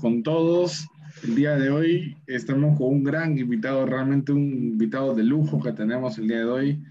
[0.00, 0.86] con todos.
[1.24, 5.72] El día de hoy estamos con un gran invitado, realmente un invitado de lujo que
[5.72, 6.82] tenemos el día de hoy,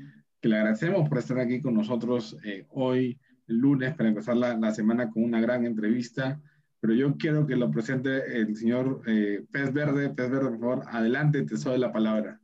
[0.41, 4.57] que le agradecemos por estar aquí con nosotros eh, hoy, el lunes, para empezar la,
[4.57, 6.41] la, semana con una gran entrevista.
[6.79, 10.09] Pero yo quiero que lo presente el señor eh, Pez Verde.
[10.09, 12.39] Pez Verde, por favor, adelante, te soy la palabra.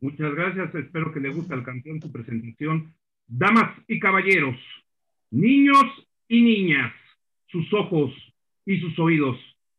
[0.00, 2.94] Muchas gracias, espero que le guste al campeón su presentación.
[3.26, 4.56] Damas y caballeros,
[5.30, 5.84] niños
[6.28, 6.92] y niñas,
[7.46, 8.12] sus ojos
[8.64, 9.36] y sus oídos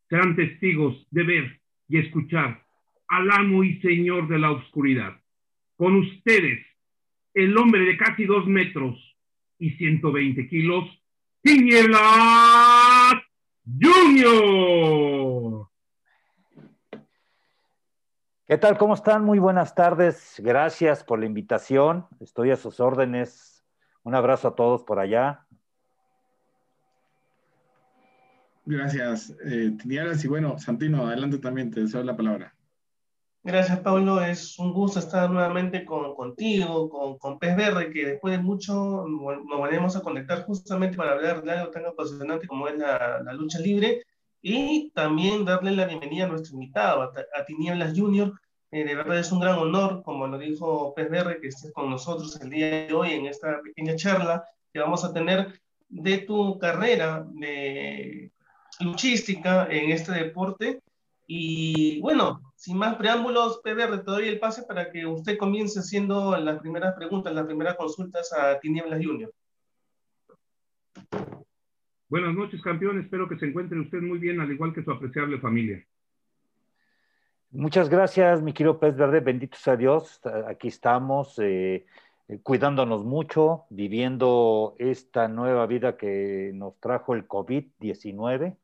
[0.10, 2.64] serán testigos de ver y escuchar
[3.08, 5.14] al amo y señor de la oscuridad.
[5.76, 6.66] Con ustedes,
[7.34, 8.96] el hombre de casi dos metros
[9.60, 10.86] y 120 kilos,
[11.42, 13.16] Tinieblas
[13.66, 15.68] Junior.
[18.46, 18.78] ¿Qué tal?
[18.78, 19.24] ¿Cómo están?
[19.24, 20.42] Muy buenas tardes.
[20.44, 22.08] Gracias por la invitación.
[22.20, 23.66] Estoy a sus órdenes.
[24.04, 25.43] Un abrazo a todos por allá.
[28.66, 32.56] Gracias, eh, Y bueno, Santino, adelante también, te deseo la palabra.
[33.46, 34.24] Gracias, Pablo.
[34.24, 39.06] Es un gusto estar nuevamente con, contigo, con, con Pez Verde, que después de mucho
[39.06, 43.34] nos volvemos a conectar justamente para hablar de algo tan apasionante como es la, la
[43.34, 44.02] lucha libre
[44.42, 48.34] y también darle la bienvenida a nuestro invitado, a, Tinieblas Junior.
[48.72, 51.90] Eh, de verdad es un gran honor, como lo dijo Pez Verde, que estés con
[51.90, 56.60] nosotros el día de hoy en esta pequeña charla que vamos a tener de tu
[56.60, 58.33] carrera de
[58.80, 60.82] luchística en este deporte.
[61.28, 66.38] Y bueno, sin más preámbulos, Pedro, te doy el pase para que usted comience haciendo
[66.38, 69.34] las primeras preguntas, las primeras consultas a Tinieblas Junior.
[72.10, 73.00] Buenas noches, campeón.
[73.00, 75.84] Espero que se encuentre usted muy bien, al igual que su apreciable familia.
[77.52, 79.20] Muchas gracias, mi querido Pez Verde.
[79.20, 80.20] Bendito sea Dios.
[80.48, 81.86] Aquí estamos, eh,
[82.44, 88.58] cuidándonos mucho, viviendo esta nueva vida que nos trajo el COVID-19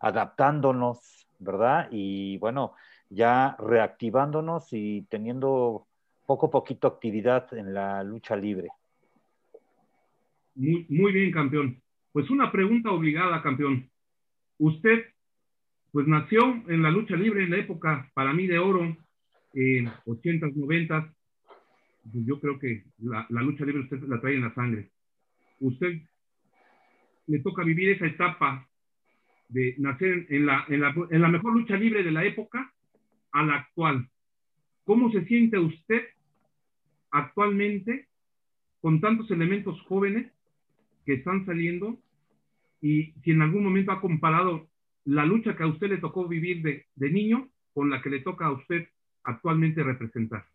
[0.00, 1.88] adaptándonos, ¿verdad?
[1.90, 2.74] Y bueno,
[3.10, 5.86] ya reactivándonos y teniendo
[6.26, 8.68] poco a poquito actividad en la lucha libre.
[10.54, 11.80] Muy, muy bien, campeón.
[12.12, 13.88] Pues una pregunta obligada, campeón.
[14.58, 15.04] Usted,
[15.92, 18.96] pues nació en la lucha libre en la época, para mí, de oro,
[19.54, 21.12] en 80s, 90
[22.04, 24.90] Yo creo que la, la lucha libre usted la trae en la sangre.
[25.60, 26.00] Usted
[27.26, 28.69] le toca vivir esa etapa
[29.50, 32.72] de nacer en la, en, la, en la mejor lucha libre de la época
[33.32, 34.08] a la actual.
[34.84, 36.02] ¿Cómo se siente usted
[37.10, 38.08] actualmente
[38.80, 40.32] con tantos elementos jóvenes
[41.04, 41.98] que están saliendo
[42.80, 44.68] y si en algún momento ha comparado
[45.04, 48.20] la lucha que a usted le tocó vivir de, de niño con la que le
[48.20, 48.88] toca a usted
[49.24, 50.46] actualmente representar?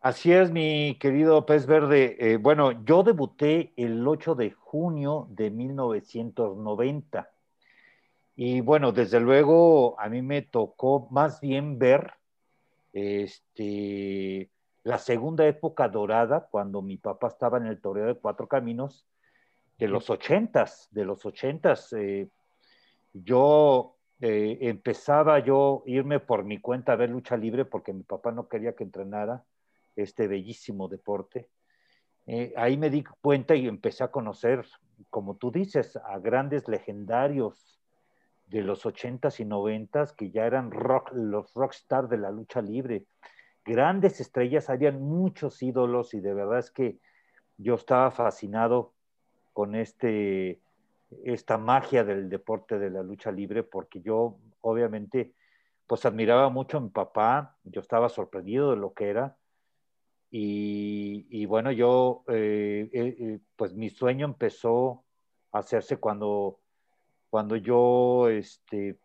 [0.00, 2.16] Así es, mi querido Pez Verde.
[2.18, 7.33] Eh, bueno, yo debuté el 8 de junio de 1990
[8.36, 12.14] y bueno, desde luego a mí me tocó más bien ver
[12.92, 14.50] este,
[14.82, 19.06] la segunda época dorada, cuando mi papá estaba en el toreo de Cuatro Caminos,
[19.78, 21.92] de los ochentas, de los ochentas.
[21.92, 22.28] Eh,
[23.12, 28.32] yo eh, empezaba yo irme por mi cuenta a ver lucha libre porque mi papá
[28.32, 29.44] no quería que entrenara
[29.94, 31.48] este bellísimo deporte.
[32.26, 34.64] Eh, ahí me di cuenta y empecé a conocer,
[35.10, 37.73] como tú dices, a grandes legendarios
[38.54, 43.04] de los 80s y 90s, que ya eran rock, los rockstar de la lucha libre.
[43.64, 47.00] Grandes estrellas, habían muchos ídolos y de verdad es que
[47.56, 48.92] yo estaba fascinado
[49.52, 50.60] con este,
[51.24, 55.32] esta magia del deporte de la lucha libre, porque yo obviamente
[55.88, 59.36] pues admiraba mucho a mi papá, yo estaba sorprendido de lo que era.
[60.30, 65.04] Y, bueno, yo, eh, eh, eh, pues mi sueño empezó
[65.52, 66.60] a hacerse cuando
[67.34, 68.96] cuando yo, este,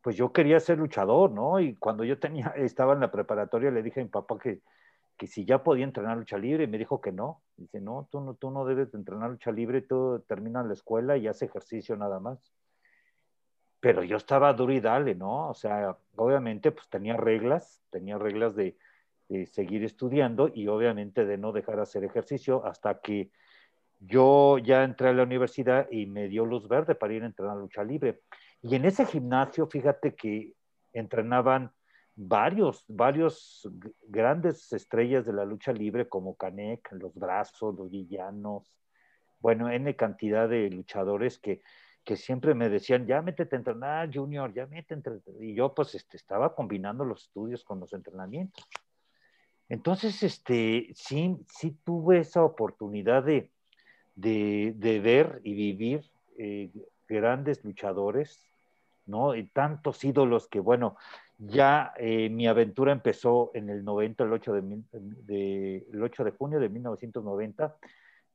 [0.00, 1.60] pues yo quería ser luchador, ¿no?
[1.60, 4.62] Y cuando yo tenía, estaba en la preparatoria, le dije a mi papá que,
[5.18, 7.42] que si ya podía entrenar lucha libre, y me dijo que no.
[7.58, 11.18] Dice, no, tú no, tú no debes de entrenar lucha libre, tú terminas la escuela
[11.18, 12.38] y haces ejercicio nada más.
[13.80, 15.50] Pero yo estaba duro y dale, ¿no?
[15.50, 18.74] O sea, obviamente, pues tenía reglas, tenía reglas de,
[19.28, 23.28] de seguir estudiando y obviamente de no dejar de hacer ejercicio hasta que
[24.00, 27.56] yo ya entré a la universidad y me dio luz verde para ir a entrenar
[27.56, 28.20] lucha libre.
[28.62, 30.52] Y en ese gimnasio, fíjate que
[30.92, 31.72] entrenaban
[32.16, 33.68] varios, varios
[34.06, 38.72] grandes estrellas de la lucha libre como Canek, los brazos, los villanos,
[39.40, 41.60] bueno, N cantidad de luchadores que,
[42.04, 45.10] que siempre me decían, ya métete a entrenar, Junior, ya métete.
[45.40, 48.66] Y yo pues este, estaba combinando los estudios con los entrenamientos.
[49.68, 53.50] Entonces, este, sí, sí tuve esa oportunidad de,
[54.14, 56.04] de, ver y vivir
[56.38, 56.70] eh,
[57.08, 58.44] grandes luchadores,
[59.06, 59.34] ¿no?
[59.34, 60.96] Y tantos ídolos que, bueno,
[61.38, 66.60] ya eh, mi aventura empezó en el 90, el 8 de, el 8 de junio
[66.60, 67.76] de 1990,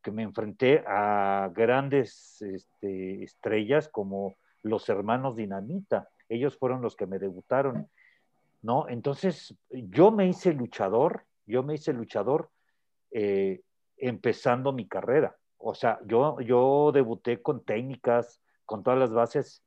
[0.02, 6.10] que me enfrenté a grandes este, estrellas como los hermanos Dinamita.
[6.28, 7.90] Ellos fueron los que me debutaron,
[8.62, 8.88] ¿no?
[8.90, 12.50] Entonces, yo me hice luchador, yo me hice luchador
[13.12, 13.62] eh,
[13.98, 15.36] empezando mi carrera.
[15.60, 19.64] O sea, yo, yo debuté con técnicas, con todas las bases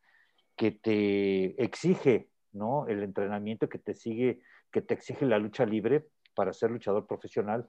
[0.57, 2.87] que te exige, ¿no?
[2.89, 4.41] El entrenamiento que te sigue,
[4.71, 7.69] que te exige la lucha libre para ser luchador profesional.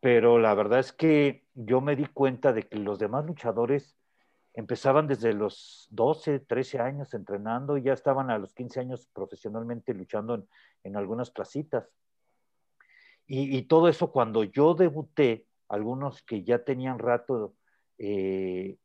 [0.00, 3.98] Pero la verdad es que yo me di cuenta de que los demás luchadores
[4.54, 9.94] empezaban desde los 12, 13 años entrenando y ya estaban a los 15 años profesionalmente
[9.94, 10.46] luchando
[10.82, 11.88] en, algunas placitas.
[13.26, 17.54] Y, todo eso cuando yo debuté, algunos que ya tenían rato,
[17.96, 18.76] eh,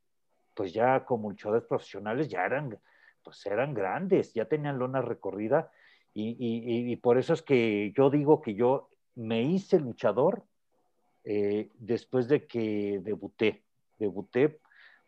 [0.54, 2.80] pues ya como luchadores profesionales, ya eran,
[3.24, 5.72] pues eran grandes, ya tenían lona recorrida.
[6.14, 10.44] Y, por eso es que yo digo que yo me hice luchador
[11.26, 13.64] eh, después de que debuté.
[14.00, 14.60] Debuté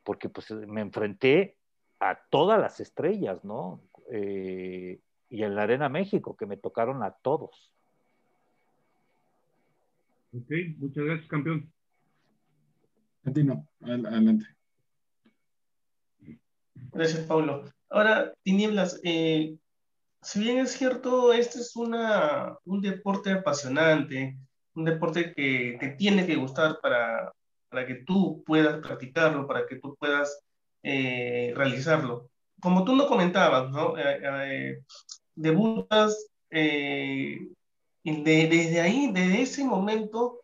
[0.03, 1.57] porque pues me enfrenté
[1.99, 3.81] a todas las estrellas, ¿no?
[4.11, 4.99] Eh,
[5.29, 7.71] y en la Arena México, que me tocaron a todos.
[10.37, 11.71] Ok, muchas gracias, campeón.
[13.23, 14.45] Continúo, adelante.
[16.91, 17.65] Gracias, Pablo.
[17.89, 19.57] Ahora, Tinieblas, eh,
[20.21, 24.37] si bien es cierto, este es una, un deporte apasionante,
[24.75, 27.33] un deporte que te tiene que gustar para,
[27.69, 30.39] para que tú puedas practicarlo, para que tú puedas
[30.83, 32.29] eh, realizarlo.
[32.61, 33.97] Como tú no comentabas, ¿no?
[33.97, 34.81] Eh,
[38.09, 40.41] eh, debutas desde ahí, desde ese momento,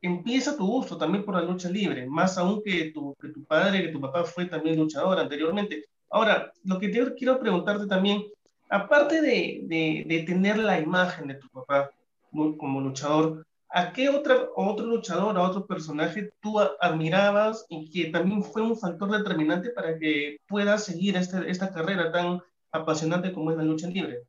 [0.00, 3.82] empieza tu gusto también por la lucha libre, más aún que tu, que tu padre,
[3.82, 5.84] que tu papá fue también luchador anteriormente.
[6.10, 8.24] Ahora, lo que quiero preguntarte también,
[8.68, 11.90] aparte de, de, de tener la imagen de tu papá
[12.30, 18.44] como luchador, ¿A qué otra, otro luchador, a otro personaje tú admirabas y que también
[18.44, 23.56] fue un factor determinante para que puedas seguir este, esta carrera tan apasionante como es
[23.56, 24.24] la lucha libre?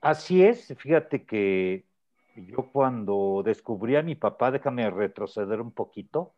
[0.00, 1.84] Así es, fíjate que
[2.36, 6.34] yo cuando descubrí a mi papá, déjame retroceder un poquito,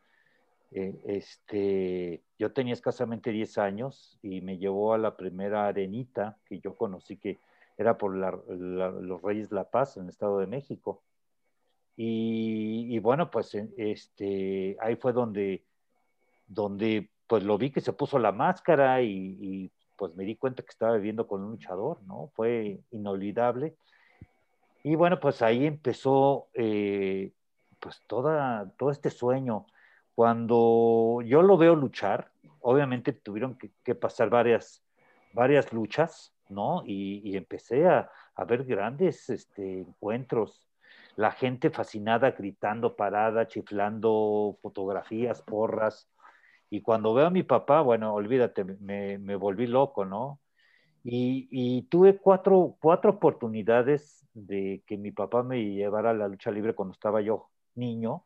[0.72, 6.60] eh, este, yo tenía escasamente 10 años y me llevó a la primera arenita que
[6.60, 7.38] yo conocí que
[7.76, 11.02] era por los Reyes la Paz en el Estado de México.
[11.94, 15.62] Y, bueno, pues este, ahí fue donde,
[16.46, 19.70] donde pues lo vi que se puso la máscara y,
[20.02, 22.28] pues me di cuenta que estaba viviendo con un luchador, ¿no?
[22.34, 23.76] Fue inolvidable.
[24.82, 27.30] Y bueno, pues ahí empezó eh,
[27.78, 29.64] pues toda, todo este sueño.
[30.16, 32.32] Cuando yo lo veo luchar,
[32.62, 34.82] obviamente tuvieron que, pasar varias,
[35.34, 36.82] varias luchas, ¿no?
[36.84, 40.66] Y, empecé a, a, ver grandes este, encuentros
[41.14, 46.08] la gente fascinada, gritando, parada, chiflando, fotografías, porras.
[46.72, 50.40] Y cuando veo a mi papá, bueno, olvídate, me, volví loco, ¿no?
[51.04, 56.74] Y, tuve cuatro, cuatro oportunidades de que mi papá me llevara a la lucha libre
[56.74, 58.24] cuando estaba yo niño.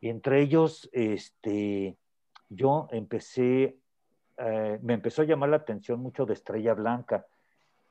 [0.00, 1.98] Y entre ellos, este,
[2.48, 3.76] yo empecé,
[4.38, 7.26] eh, me empezó a llamar la atención mucho de Estrella Blanca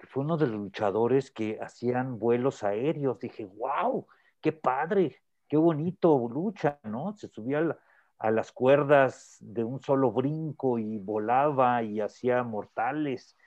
[0.08, 3.20] fue uno de los luchadores que hacían vuelos aéreos.
[3.20, 4.08] Dije, wow,
[4.42, 7.14] qué padre, qué bonito lucha, ¿no?
[7.14, 7.78] Se subía a,
[8.20, 13.38] las cuerdas de un solo brinco y volaba y hacía mortales.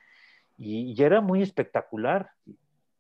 [0.57, 2.31] Y, y, era muy espectacular.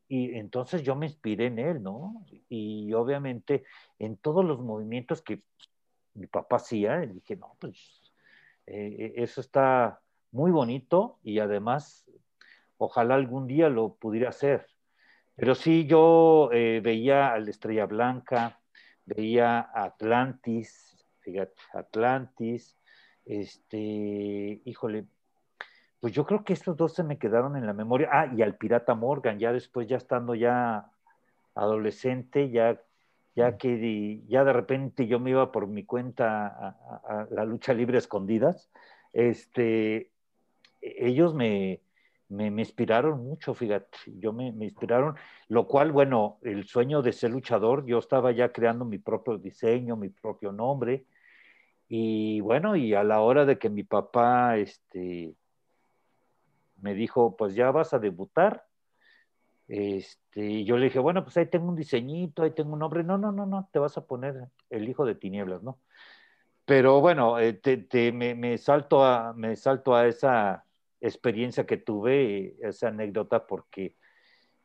[0.08, 2.24] Y entonces yo me inspiré en él, ¿no?
[2.48, 3.64] Y obviamente
[3.98, 5.42] en todos los movimientos que
[6.14, 8.12] mi papá hacía, dije, no, pues
[8.66, 10.00] eh, eso está
[10.30, 12.10] muy bonito y además
[12.78, 14.66] ojalá algún día lo pudiera hacer.
[15.36, 18.60] Pero sí, yo eh, veía a la Estrella Blanca,
[19.04, 20.91] veía a Atlantis,
[21.22, 22.76] fíjate, Atlantis,
[23.24, 25.06] este, híjole,
[26.00, 28.08] pues yo creo que estos dos se me quedaron en la memoria.
[28.12, 30.90] Ah, y al Pirata Morgan, ya después, ya estando ya
[31.54, 32.80] adolescente, ya,
[33.34, 37.72] ya que ya de repente yo me iba por mi cuenta a, a la lucha
[37.72, 38.70] libre escondidas,
[39.12, 40.10] este,
[40.80, 41.80] ellos me,
[42.32, 45.16] me, inspiraron mucho, fíjate, yo me, inspiraron,
[45.48, 49.96] lo cual, bueno, el sueño de ser luchador, yo estaba ya creando mi propio diseño,
[49.96, 51.04] mi propio nombre,
[51.88, 55.34] y bueno, y a la hora de que mi papá, este,
[56.76, 58.64] me dijo, pues ya vas a debutar,
[59.68, 63.18] este, yo le dije, bueno, pues ahí tengo un diseñito, ahí tengo un nombre, no,
[63.18, 65.78] no, no, no, te vas a poner el hijo de tinieblas, ¿no?
[66.64, 70.64] pero bueno, eh, te, me, salto a, me salto a esa
[71.00, 73.96] experiencia que tuve, esa anécdota, porque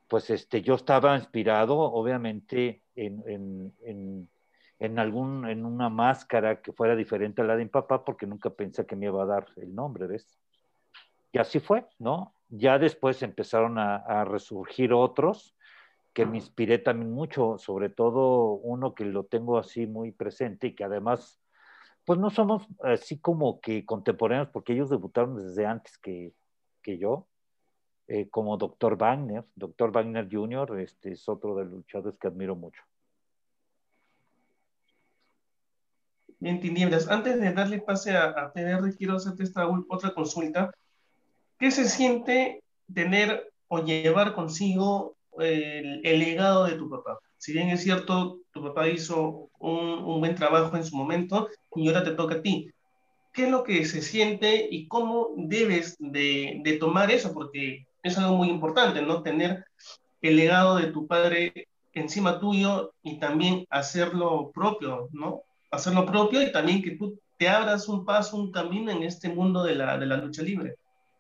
[0.08, 4.30] pues este, yo estaba inspirado, obviamente, en, en, en,
[4.79, 8.86] algún, en una máscara que fuera diferente a la de mi papá, porque nunca pensé
[8.86, 10.38] que me iba a dar el nombre, ¿ves?
[11.31, 12.34] Y así fue, ¿no?
[12.50, 15.55] Ya después empezaron a, a resurgir otros
[16.13, 20.75] que me inspiré también mucho, sobre todo uno que lo tengo así muy presente y
[20.75, 21.39] que además
[22.07, 26.34] pues no somos así como que contemporáneos, porque ellos debutaron desde antes que,
[26.81, 27.27] que yo,
[28.07, 28.96] eh, como Dr.
[28.96, 29.43] Wagner.
[29.55, 29.91] Dr.
[29.91, 30.79] Wagner Jr.
[30.79, 32.81] Este, es otro de los luchadores que admiro mucho.
[36.39, 40.72] Bien, Tinieblas, antes de darle pase a, a PDR, quiero hacerte esta otra consulta.
[41.58, 42.62] ¿Qué se siente
[42.94, 47.17] tener o llevar consigo el, legado de tu papá?
[47.38, 52.03] Si bien es cierto, tu papá hizo un, buen trabajo en su momento y ahora
[52.03, 52.70] te toca a ti.
[53.34, 57.34] ¿Qué es lo que se siente y cómo debes de, de tomar eso?
[57.34, 59.24] Porque es algo muy importante, ¿no?
[59.24, 59.65] Tener
[60.22, 65.41] el legado de tu padre encima tuyo y también hacerlo propio, ¿no?
[65.72, 69.64] Hacerlo propio y también que tú te abras un paso, un camino en este mundo
[69.64, 70.76] de la, de la lucha libre.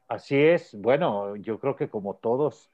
[0.07, 2.69] Así es, bueno, yo creo que como todos,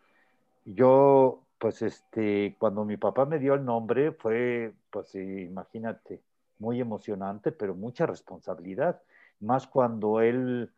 [0.65, 6.21] yo pues este, cuando mi papá me dio el nombre fue, pues imagínate,
[6.59, 9.01] muy emocionante, pero mucha responsabilidad,
[9.39, 10.69] más cuando él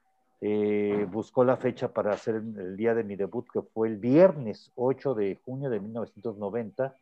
[0.42, 4.72] eh, buscó la fecha para hacer el día de mi debut, que fue el viernes
[4.76, 6.96] 8 de junio de 1990.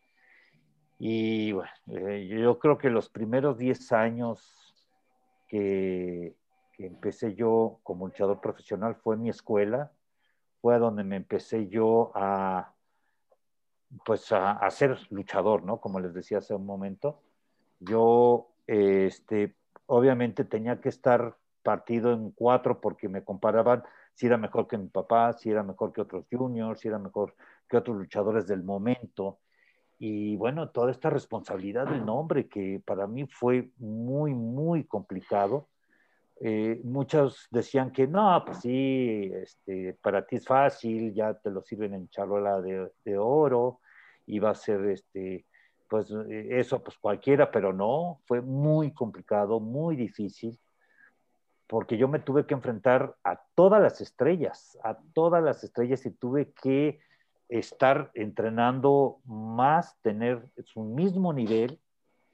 [1.06, 4.74] Y bueno, eh, yo creo que los primeros 10 años
[5.50, 6.34] que,
[6.72, 9.92] que empecé yo como luchador profesional fue mi escuela,
[10.62, 12.72] fue a donde me empecé yo a
[14.06, 15.82] pues a, ser luchador, ¿no?
[15.82, 17.20] Como les decía hace un momento.
[17.82, 19.58] Yo, este,
[19.88, 23.84] obviamente tenía que estar partido en cuatro porque me comparaban
[24.14, 27.36] si era mejor que mi papá, si era mejor que otros juniors, si era mejor
[27.68, 29.40] que otros luchadores del momento.
[30.06, 35.70] Y bueno, toda esta responsabilidad del nombre que para mí fue muy, muy complicado.
[36.42, 41.62] Eh, muchos decían que no, pues sí, este, para ti es fácil, ya te lo
[41.62, 43.80] sirven en charola de, de oro,
[44.26, 45.46] iba a ser este,
[45.88, 50.60] pues eh, eso, pues cualquiera, pero no, fue muy complicado, muy difícil,
[51.66, 56.12] porque yo me tuve que enfrentar a todas las estrellas, a todas las estrellas y
[56.12, 57.00] tuve que
[57.50, 61.80] estar entrenando más, tener su mismo nivel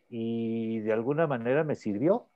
[0.10, 2.28] y de alguna manera me sirvió.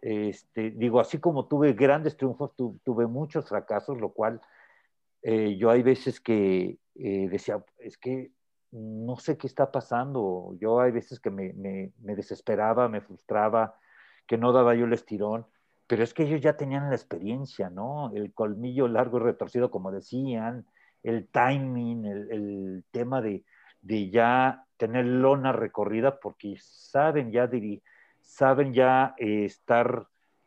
[0.00, 4.40] Este, digo, así como tuve grandes triunfos, tuve muchos fracasos, lo cual
[5.22, 8.30] eh, yo hay veces que eh, decía, es que
[8.70, 10.54] no sé qué está pasando.
[10.60, 13.76] Yo hay veces que me, me, desesperaba, me frustraba,
[14.26, 15.46] que no daba yo el estirón,
[15.86, 18.12] pero es que ellos ya tenían la experiencia, ¿no?
[18.14, 20.66] El colmillo largo y retorcido, como decían,
[21.02, 23.44] el timing, el, el tema de,
[23.80, 27.48] de, ya tener lona recorrida, porque saben ya,
[28.20, 30.06] saben ya eh, estar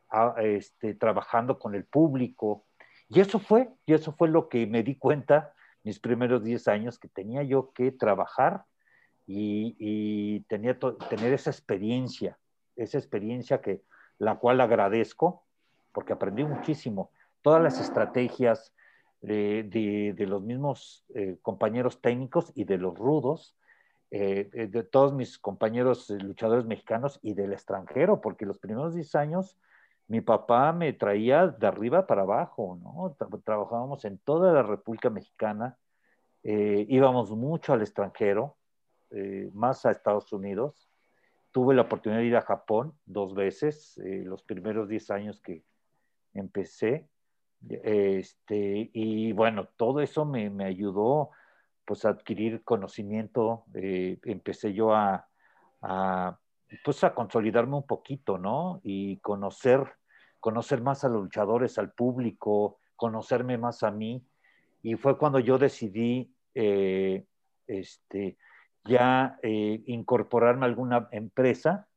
[0.10, 2.65] a, ah, este, trabajando con el público.
[3.10, 5.53] Y eso fue, y eso fue lo que me di cuenta
[5.84, 8.65] mis primeros 10 años que tenía yo que trabajar
[9.27, 10.77] y, tenía
[11.10, 12.38] tener esa experiencia,
[12.75, 13.81] esa experiencia que
[14.17, 15.43] la cual agradezco
[15.91, 17.12] porque aprendí muchísimo.
[17.41, 18.74] Todas las estrategias
[19.21, 23.55] de, de, los mismos eh, compañeros técnicos y de los rudos,
[24.09, 29.15] eh, eh, de todos mis compañeros luchadores mexicanos y del extranjero, porque los primeros 10
[29.15, 29.57] años
[30.11, 33.15] mi papá me traía de arriba para abajo, ¿no?
[33.45, 35.77] Trabajábamos en toda la República Mexicana,
[36.43, 38.57] eh, íbamos mucho al extranjero,
[39.11, 40.89] eh, más a Estados Unidos.
[41.51, 45.63] Tuve la oportunidad de ir a Japón dos veces, eh, los primeros 10 años que
[46.33, 47.07] empecé.
[47.70, 51.32] Este, y bueno, todo eso me, me ayudó
[51.86, 53.65] pues a adquirir conocimiento.
[53.74, 55.27] empecé yo a,
[55.82, 56.39] a,
[56.84, 58.80] pues a consolidarme un poquito, ¿no?
[58.84, 59.94] Y conocer
[60.41, 64.25] conocer más a los luchadores, al público, conocerme más a mí.
[64.82, 67.24] Y fue cuando yo decidí eh,
[67.68, 68.38] este,
[68.84, 71.88] ya eh, incorporarme a alguna empresa,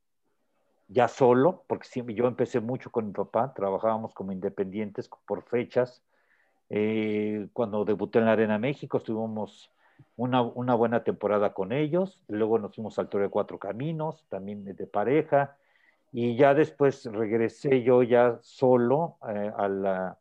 [0.95, 6.05] ya solo, porque yo empecé mucho con mi papá, trabajábamos como independientes por fechas.
[6.71, 9.73] Eh, cuando debuté en la Arena México, estuvimos
[10.17, 14.65] una, una, buena temporada con ellos, luego nos fuimos al Toro de Cuatro Caminos, también
[14.65, 15.57] de pareja,
[16.13, 20.17] y ya después regresé yo ya solo eh, a, la,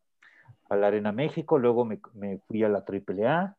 [0.70, 3.56] a, la, Arena México, luego me, me, fui a la AAA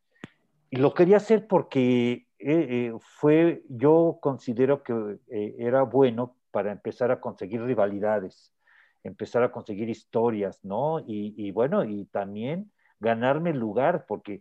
[0.71, 7.11] y lo quería hacer porque eh, eh, fue, yo considero que era bueno para empezar
[7.11, 8.55] a conseguir rivalidades.
[9.03, 11.01] empezar a conseguir historias, ¿no?
[11.05, 12.71] Y, bueno, y también
[13.01, 14.41] ganarme el lugar, porque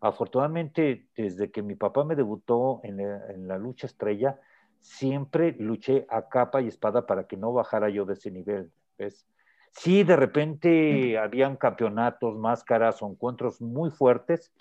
[0.00, 4.38] afortunadamente desde que mi papá me debutó en en la lucha estrella,
[4.80, 9.26] siempre luché a capa y espada para que no bajara yo de ese nivel, ¿ves?
[9.72, 14.52] Sí, de repente habían campeonatos, máscaras o encuentros muy fuertes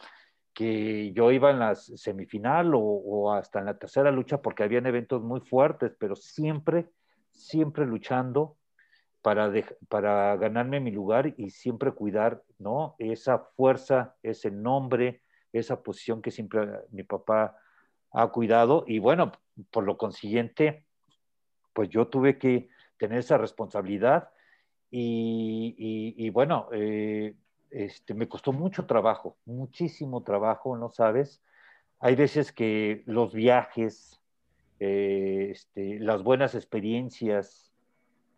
[0.53, 5.21] que yo iba en la semifinal o, hasta en la tercera lucha porque habían eventos
[5.21, 6.89] muy fuertes, pero siempre,
[7.31, 8.57] siempre luchando
[9.21, 9.51] para,
[9.89, 12.95] para ganarme mi lugar y siempre cuidar, ¿no?
[12.99, 17.57] Esa fuerza, ese nombre, esa posición que siempre mi papá
[18.11, 19.31] ha cuidado y bueno,
[19.71, 20.85] por lo consiguiente,
[21.73, 24.29] pues yo tuve que tener esa responsabilidad
[24.95, 27.35] y, bueno, eh,
[27.73, 31.41] este, me costó mucho trabajo, muchísimo trabajo, ¿no sabes?
[31.99, 34.21] Hay veces que los viajes,
[34.79, 37.71] eh, este, las buenas experiencias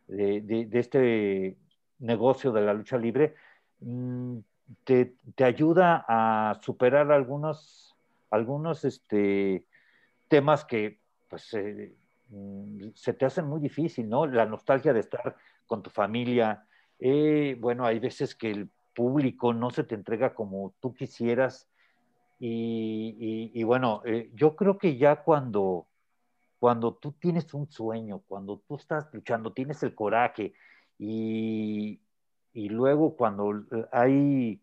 [0.07, 1.57] de, este
[1.99, 3.35] negocio de la lucha libre
[3.81, 4.37] mm,
[4.83, 7.93] te, ayuda a superar algunos,
[8.29, 9.65] algunos este,
[10.29, 11.51] temas que pues,
[12.29, 14.25] mm, se te hacen muy difícil, ¿no?
[14.27, 16.65] La nostalgia de estar con tu familia.
[16.99, 21.69] Eh, bueno, hay veces que el público no se te entrega como tú quisieras.
[22.39, 25.87] Y, bueno, eh, yo creo que ya cuando,
[26.59, 30.53] cuando tú tienes un sueño, cuando tú estás luchando, tienes el coraje
[30.97, 32.01] y,
[32.53, 34.61] y luego cuando hay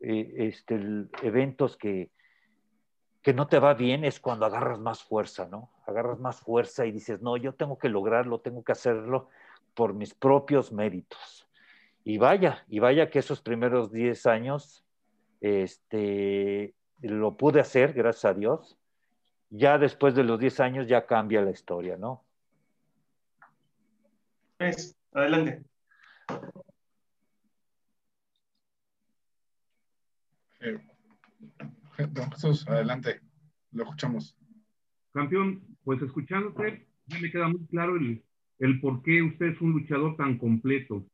[0.00, 0.80] eh, este,
[1.22, 2.10] eventos que,
[3.22, 5.70] que no te va bien es cuando agarras más fuerza, ¿no?
[5.86, 9.28] Agarras más fuerza y dices, no, yo tengo que lograrlo, tengo que hacerlo
[9.74, 11.49] por mis propios méritos.
[12.04, 14.84] Y vaya, y vaya que esos primeros 10 años
[15.40, 18.78] este, lo pude hacer, gracias a Dios.
[19.50, 22.24] Ya después de los 10 años ya cambia la historia, ¿no?
[24.58, 25.62] Es, adelante.
[30.60, 30.78] Eh,
[32.10, 33.20] don Jesús, adelante,
[33.72, 34.36] lo escuchamos.
[35.12, 38.22] Campeón, pues escuchándote, ya me queda muy claro el,
[38.58, 41.04] el por qué usted es un luchador tan completo.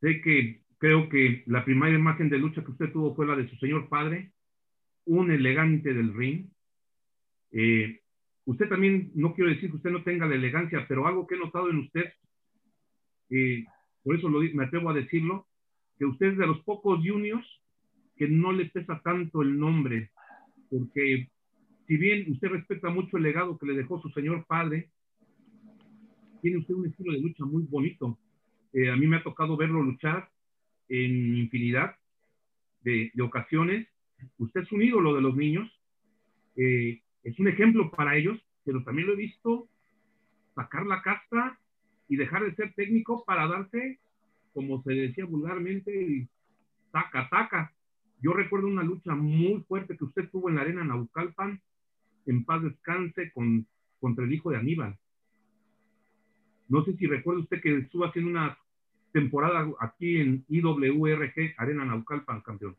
[0.00, 3.48] Sé que creo que la primera imagen de lucha que usted tuvo fue la de
[3.48, 4.32] su señor padre,
[5.06, 6.46] un elegante del ring.
[7.50, 8.00] Eh,
[8.44, 11.38] usted también, no quiero decir que usted no tenga la elegancia, pero algo que he
[11.38, 12.12] notado en usted,
[13.30, 13.64] eh,
[14.02, 15.46] por eso lo, me atrevo a decirlo,
[15.98, 17.46] que usted es de los pocos juniors
[18.16, 20.10] que no le pesa tanto el nombre,
[20.70, 21.30] porque
[21.86, 24.90] si bien usted respeta mucho el legado que le dejó su señor padre,
[26.42, 28.18] tiene usted un estilo de lucha muy bonito.
[28.72, 30.30] Eh, a mí me ha tocado verlo luchar
[30.88, 31.96] en infinidad
[32.82, 33.88] de, ocasiones.
[34.38, 35.70] Usted es un ídolo de los niños,
[36.56, 39.68] eh, es un ejemplo para ellos, pero también lo he visto
[40.54, 41.58] sacar la casta
[42.08, 44.00] y dejar de ser técnico para darse,
[44.52, 46.28] como se decía vulgarmente,
[46.90, 47.72] taca, taca.
[48.20, 51.60] Yo recuerdo una lucha muy fuerte que usted tuvo en la arena Naucalpan,
[52.26, 53.66] en paz descanse, con,
[54.00, 54.98] contra el hijo de Aníbal.
[56.68, 58.58] No sé si recuerda usted que estuvo haciendo una
[59.12, 62.76] temporada aquí en IWRG, Arena Naucalpan, campeón.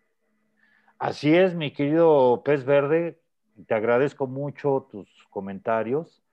[0.99, 3.19] Así es, mi querido Pez Verde.
[3.67, 6.23] Te agradezco mucho tus comentarios.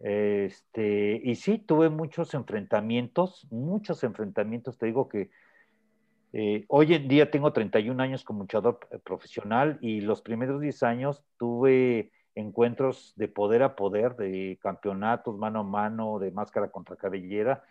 [0.00, 4.78] Este, y sí, tuve muchos enfrentamientos, muchos enfrentamientos.
[4.78, 5.30] Te digo que
[6.32, 11.24] eh, hoy en día tengo 31 años como luchador profesional y los primeros 10 años
[11.38, 17.64] tuve encuentros de poder a poder, de campeonatos mano a mano, de máscara contra cabellera,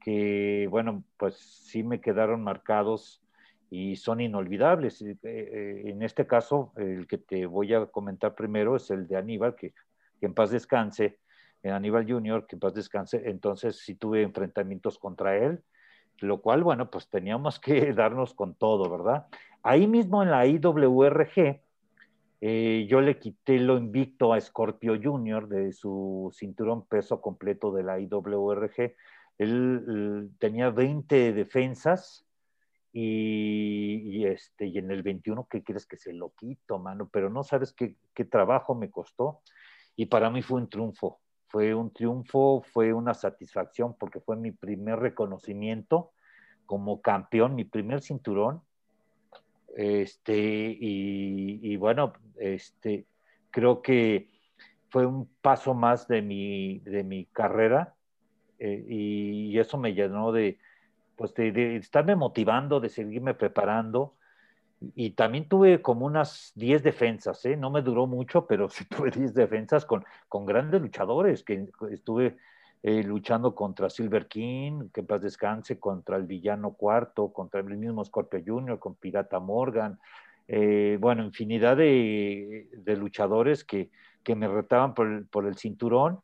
[0.00, 3.22] que bueno, pues sí me quedaron marcados
[3.70, 5.00] y son inolvidables.
[5.00, 9.16] Eh, eh, en este caso, el que te voy a comentar primero es el de
[9.16, 9.72] Aníbal, que,
[10.20, 11.18] en paz descanse,
[11.64, 13.22] Aníbal Junior, que en paz descanse.
[13.24, 15.62] Entonces sí tuve enfrentamientos contra él,
[16.18, 19.26] lo cual, bueno, pues teníamos que darnos con todo, ¿verdad?
[19.62, 21.61] Ahí mismo en la IWRG,
[22.44, 27.84] eh, yo le quité lo invicto a Scorpio Junior de su cinturón peso completo de
[27.84, 28.96] la IWRG.
[29.38, 32.26] Él, tenía 20 defensas
[32.92, 37.08] y, este, y en el 21, ¿qué quieres que se lo quito, mano?
[37.12, 39.42] Pero no sabes qué, qué trabajo me costó.
[39.94, 41.20] Y para mí fue un triunfo.
[41.46, 46.10] Fue un triunfo, fue una satisfacción porque fue mi primer reconocimiento
[46.66, 48.62] como campeón, mi primer cinturón
[49.76, 50.36] este,
[50.78, 53.06] y, bueno, este,
[53.50, 54.28] creo que
[54.90, 57.94] fue un paso más de mi, de mi carrera
[58.58, 60.58] eh, y, eso me llenó de,
[61.16, 64.14] pues de, estarme motivando, de seguirme preparando.
[64.94, 67.56] Y también tuve como unas 10 defensas, ¿eh?
[67.56, 72.36] no me duró mucho, pero sí tuve 10 defensas con, con grandes luchadores, que estuve
[72.82, 77.76] eh, luchando contra Silver King, que en paz descanse, contra el villano cuarto, contra el
[77.76, 79.98] mismo Scorpio Jr., con Pirata Morgan,
[80.48, 82.66] eh, bueno, infinidad de,
[82.98, 83.90] luchadores que,
[84.34, 86.20] me retaban por el, cinturón.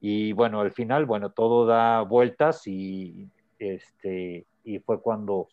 [0.00, 5.48] Y bueno, al final, bueno, todo da vueltas y, este, y fue cuando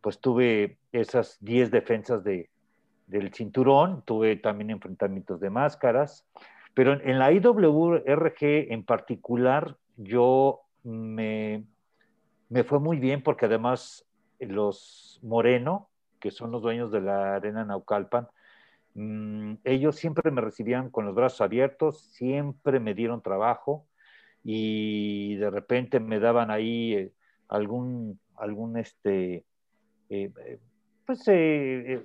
[0.00, 2.50] pues tuve esas 10 defensas de,
[3.06, 6.26] del cinturón, tuve también enfrentamientos de máscaras,
[6.74, 11.64] pero en la IWRG en particular, yo me,
[12.48, 14.04] me fue muy bien porque además
[14.40, 15.88] los Moreno,
[16.20, 18.28] que son los dueños de la arena Naucalpan,
[18.94, 23.86] mm, ellos siempre me recibían con los brazos abiertos, siempre me dieron trabajo
[24.42, 27.12] y de repente me daban ahí eh,
[27.48, 29.44] algún, algún este,
[30.10, 30.58] eh, eh,
[31.06, 31.26] pues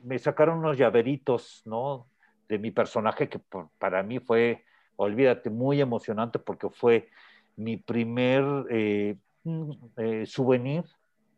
[0.04, 2.09] me sacaron unos llaveritos, ¿no?
[2.50, 3.40] De mi personaje, que
[3.78, 4.66] para mí fue,
[4.98, 7.08] olvídate, muy emocionante porque fue
[7.56, 10.84] mi primer eh, mm, eh, souvenir,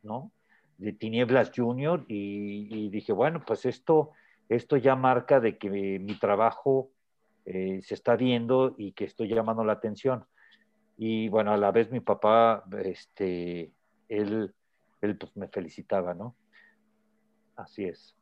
[0.02, 0.32] ¿no?
[0.78, 4.12] De Tinieblas Junior y, dije, bueno, pues esto,
[4.50, 6.90] esto ya marca de que mi, trabajo
[7.46, 10.26] eh, se está viendo y que estoy llamando la atención.
[10.98, 13.72] Y bueno, a la vez mi papá, este,
[14.10, 14.54] él,
[15.02, 16.36] él pues me felicitaba, ¿no?
[17.56, 18.16] Así es.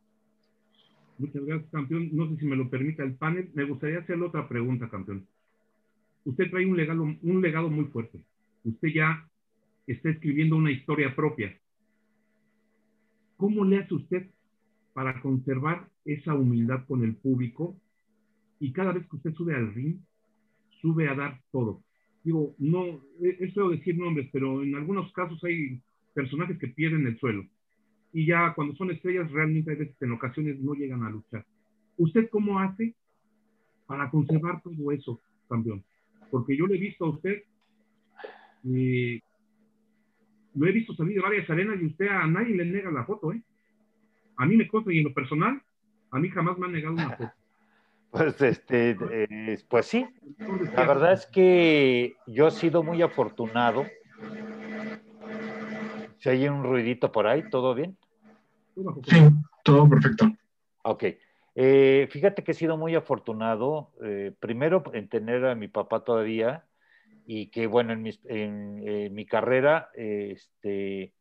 [1.19, 2.09] Muchas gracias, campeón.
[2.13, 3.49] No sé si me lo permite el panel.
[3.53, 5.27] Me gustaría hacerle otra pregunta, campeón.
[6.23, 8.21] Usted trae un legado, un legado muy fuerte.
[8.63, 9.29] Usted ya
[9.85, 11.53] está escribiendo una historia propia.
[13.35, 14.27] ¿Cómo le hace usted
[14.93, 17.75] para conservar esa humildad con el público
[18.61, 19.97] y cada vez que usted sube al ring,
[20.81, 21.83] sube a dar todo?
[22.23, 25.81] Digo, no, es feo decir nombres, pero en algunos casos hay
[26.13, 27.45] personajes que pierden el suelo
[28.11, 31.45] y ya cuando son estrellas realmente a veces en ocasiones no llegan a luchar.
[31.97, 32.93] ¿Usted cómo hace
[33.85, 35.83] para conservar todo eso, campeón?
[36.31, 37.43] Porque yo le he visto a usted,
[38.73, 39.19] eh,
[40.55, 43.33] lo he visto salir de varias arenas y usted a nadie le nega la foto,
[43.33, 43.41] ¿eh?
[44.37, 45.61] A mí me consta y en lo personal,
[46.11, 47.31] a mí jamás me han negado una foto.
[48.11, 50.03] Pues, este, eh, pues sí,
[50.39, 53.85] la verdad es que yo he sido muy afortunado
[56.19, 57.97] si hay un ruidito por ahí, ¿todo bien?
[59.05, 59.17] Sí,
[59.63, 60.31] todo perfecto.
[60.83, 61.05] Ok.
[61.55, 66.65] Eh, fíjate que he sido muy afortunado, eh, primero en tener a mi papá todavía
[67.25, 71.13] y que, bueno, en, mi carrera, este,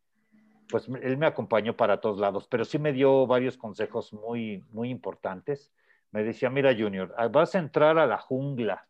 [0.68, 4.90] pues él me acompañó para todos lados, pero sí me dio varios consejos muy, muy
[4.90, 5.72] importantes.
[6.10, 8.86] Me decía, mira, Junior, ah, vas a entrar a la jungla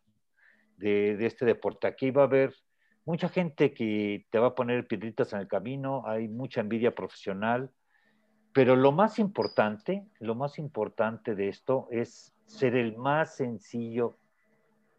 [0.77, 1.87] de, de este deporte.
[1.87, 2.53] Aquí va a haber
[3.05, 7.71] mucha gente que te va a poner piedritas en el camino, hay mucha envidia profesional,
[8.53, 14.17] pero lo más importante, lo más importante de esto es ser el más sencillo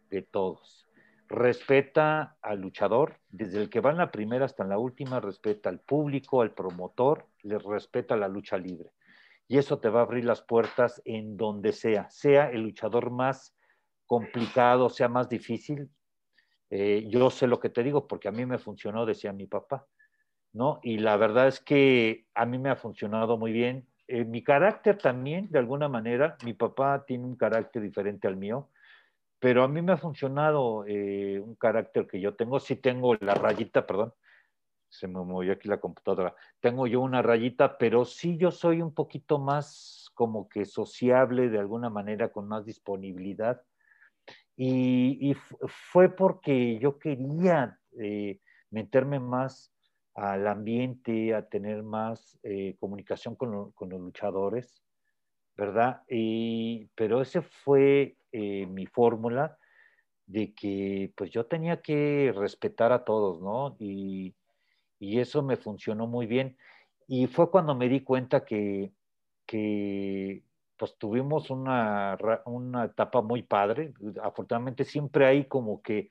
[0.09, 0.89] de todos.
[1.29, 5.69] Respeta al luchador, desde el que va en la primera hasta en la última, respeta
[5.69, 8.91] al público, al promotor, le respeta la lucha libre.
[9.47, 13.57] Y eso te va a abrir las puertas en donde sea, sea el luchador más
[14.07, 15.91] complicado, sea más difícil,
[16.71, 19.87] eh, yo sé lo que te digo porque a mí me funcionó, decía mi papá,
[20.53, 20.79] ¿no?
[20.83, 23.87] Y la verdad es que a mí me ha funcionado muy bien.
[24.07, 28.69] Eh, mi carácter también, de alguna manera, mi papá tiene un carácter diferente al mío,
[29.41, 32.61] pero a mí me ha funcionado eh, un carácter que yo tengo.
[32.61, 34.13] Sí tengo la rayita, perdón,
[34.89, 36.35] se me movió aquí la computadora.
[36.61, 41.59] Tengo yo una rayita, pero sí yo soy un poquito más como que sociable de
[41.59, 43.63] alguna manera, con más disponibilidad
[44.63, 45.35] y,
[45.91, 49.73] fue porque yo quería eh, meterme más
[50.15, 54.83] al ambiente, a tener más eh, comunicación con, los luchadores,
[55.57, 56.03] ¿verdad?
[56.95, 59.57] pero esa fue eh, mi fórmula
[60.27, 63.77] de que pues yo tenía que respetar a todos, ¿no?
[63.79, 64.35] Y,
[64.99, 66.59] y, eso me funcionó muy bien.
[67.09, 68.93] Y fue cuando me di cuenta que,
[69.47, 70.45] que
[70.81, 72.17] pues tuvimos una,
[72.47, 73.93] una, etapa muy padre.
[74.23, 76.09] Afortunadamente siempre hay como que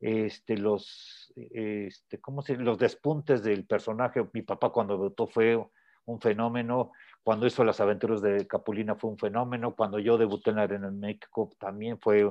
[0.00, 4.26] este, los, este, ¿cómo se, los despuntes del personaje.
[4.32, 5.64] Mi papá cuando debutó fue
[6.04, 6.90] un fenómeno.
[7.22, 9.76] Cuando hizo las aventuras de Capulina fue un fenómeno.
[9.76, 12.28] Cuando yo debuté en la Arena México también fue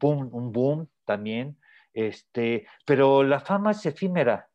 [0.00, 1.56] boom, un boom también.
[1.94, 4.48] Este, pero la fama es efímera.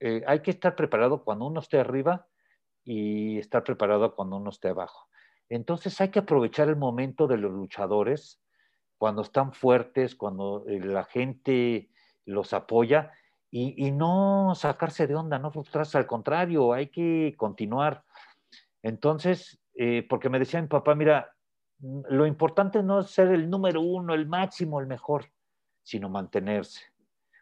[0.00, 2.26] Eh, hay que estar preparado cuando uno esté arriba
[2.82, 5.10] y estar preparado cuando uno esté abajo.
[5.48, 8.40] Entonces hay que aprovechar el momento de los luchadores
[8.98, 11.90] cuando están fuertes, cuando eh, la gente
[12.24, 13.12] los apoya
[13.50, 18.02] y, no sacarse de onda, no frustrarse, al contrario, hay que continuar.
[18.82, 21.32] Entonces, eh, porque me decía mi papá, mira,
[21.78, 25.26] lo importante no es ser el número uno, el máximo, el mejor,
[25.84, 26.80] sino mantenerse.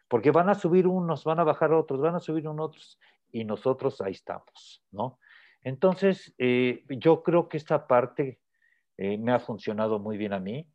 [0.07, 2.99] porque van a subir unos, van a bajar otros, van a subir unos otros,
[3.31, 5.17] y nosotros ahí estamos, ¿no?
[5.63, 8.39] Entonces, eh, yo creo que esta parte
[8.97, 10.67] eh, me ha funcionado muy bien a mí.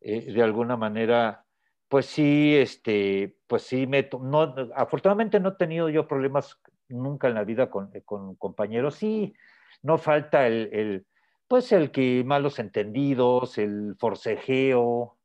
[0.00, 1.44] Eh, de alguna manera,
[1.88, 7.34] pues sí, este, pues sí, me, no, afortunadamente no he tenido yo problemas nunca en
[7.34, 7.90] la vida con,
[8.36, 8.96] compañeros.
[8.96, 9.34] Sí,
[9.82, 11.06] no falta el, el,
[11.48, 15.18] pues el que malos entendidos, el forcejeo,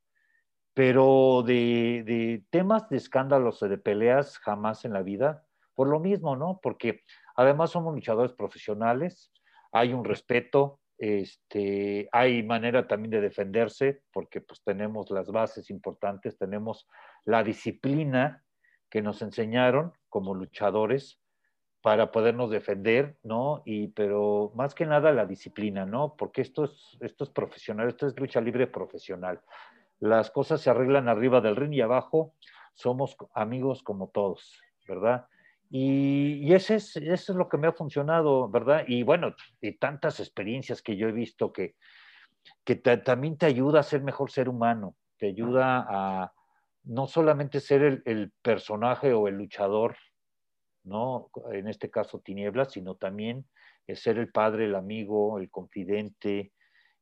[0.74, 6.00] pero de, de, temas de escándalos o de peleas jamás en la vida, por lo
[6.00, 6.60] mismo, ¿no?
[6.62, 7.04] Porque
[7.38, 9.32] además somos luchadores profesionales,
[9.72, 16.38] hay un respeto, este, hay manera también de defenderse, porque pues tenemos las bases importantes,
[16.38, 16.86] tenemos
[17.24, 18.44] la disciplina
[18.90, 21.22] que nos enseñaron como luchadores
[21.82, 23.62] para podernos defender, ¿no?
[23.64, 26.16] Y, pero más que nada la disciplina, ¿no?
[26.18, 29.42] Porque esto es, esto es profesional, esto es lucha libre profesional
[30.00, 32.34] las cosas se arreglan arriba del ring y abajo
[32.76, 35.28] somos amigos como todos, ¿verdad?
[35.70, 38.84] Y, y ese es, eso es lo que me ha funcionado, ¿verdad?
[38.88, 41.76] Y bueno, y tantas experiencias que yo he visto que,
[42.64, 46.34] que también te ayuda a ser mejor ser humano, te ayuda a
[46.84, 49.98] no solamente ser el, el personaje o el luchador,
[50.84, 51.30] ¿no?
[51.52, 53.46] En este caso Tinieblas, sino también
[53.94, 56.54] ser el padre, el amigo, el confidente,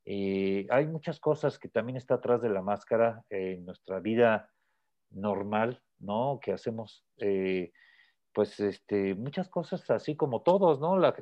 [0.06, 4.50] eh, hay muchas cosas que también está atrás de la máscara en nuestra vida
[5.10, 6.40] normal, ¿no?
[6.42, 7.72] Que hacemos, eh,
[8.36, 10.98] pues, este, muchas cosas así como todos, ¿no?
[10.98, 11.16] La,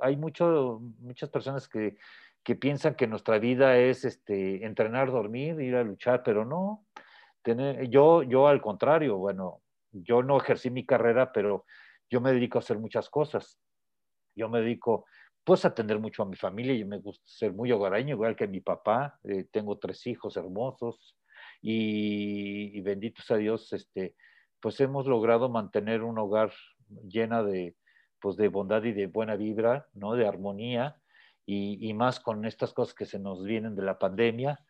[0.00, 1.98] hay mucho, muchas personas que,
[2.44, 6.86] que, piensan que nuestra vida es este, entrenar, dormir, ir a luchar, pero no.
[7.88, 11.64] Yo, yo al contrario, bueno, yo no ejercí mi carrera, pero
[12.08, 13.58] yo me dedico a hacer muchas cosas.
[14.36, 15.06] Yo me dedico
[15.42, 18.60] pues atender mucho a mi familia, y me gusta ser muy hogareño, igual que mi
[18.60, 21.16] papá, eh, tengo tres hijos hermosos
[21.62, 24.14] y, bendito sea Dios, este,
[24.60, 26.52] pues hemos logrado mantener un hogar
[27.08, 27.76] llena de,
[28.20, 30.14] pues de bondad y de buena vibra, ¿no?
[30.14, 30.96] De armonía
[31.46, 34.60] y, más con estas cosas que se nos vienen de la pandemia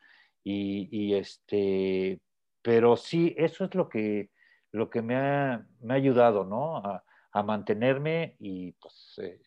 [0.45, 2.21] y, y, este,
[2.63, 4.31] pero sí, eso es lo que,
[4.71, 6.77] lo que me ha, me ha ayudado, ¿no?
[6.77, 9.41] A, a mantenerme y pues eh,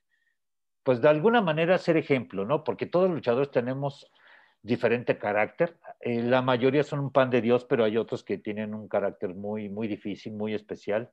[0.84, 2.64] pues de alguna manera ser ejemplo, ¿no?
[2.64, 4.12] Porque todos los luchadores tenemos
[4.62, 5.78] diferente carácter.
[6.00, 9.34] Eh, la mayoría son un pan de Dios, pero hay otros que tienen un carácter
[9.34, 11.12] muy, muy difícil, muy especial.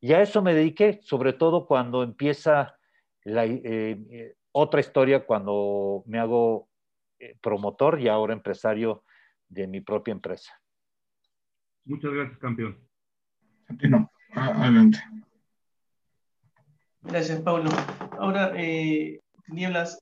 [0.00, 2.76] Y a eso me dediqué, sobre todo cuando empieza
[3.24, 6.68] la, eh, eh otra historia, cuando me hago
[7.18, 9.02] eh, promotor y ahora empresario
[9.48, 10.52] de mi propia empresa.
[11.84, 12.78] Muchas gracias, campeón.
[13.88, 14.98] No, adelante.
[17.02, 17.68] Gracias, Pablo.
[18.18, 19.98] Ahora, eh, Nieblas,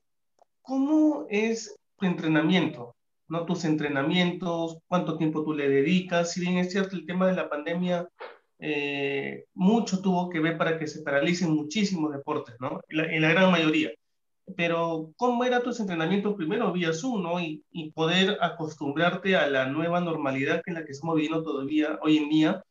[0.60, 2.96] ¿cómo es tu entrenamiento?
[3.28, 3.46] ¿No?
[3.46, 6.32] Tus entrenamientos, cuánto tiempo tú le dedicas.
[6.32, 8.08] Si bien es cierto, el tema de la pandemia
[8.58, 12.80] eh, mucho tuvo que ver para que se paralicen muchísimos deportes, ¿no?
[12.88, 13.90] En la, gran mayoría.
[14.56, 17.40] Pero, ¿cómo era tu entrenamiento primero vía Zoom, ¿no?
[17.40, 22.18] Y, y, poder acostumbrarte a la nueva normalidad en la que estamos viviendo todavía hoy
[22.18, 22.64] en día.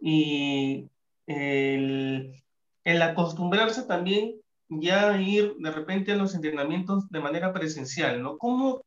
[0.00, 0.88] Y
[1.26, 4.34] el acostumbrarse también
[4.68, 8.38] ya ir de repente a los entrenamientos de manera presencial, ¿no?
[8.38, 8.82] ¿Cómo,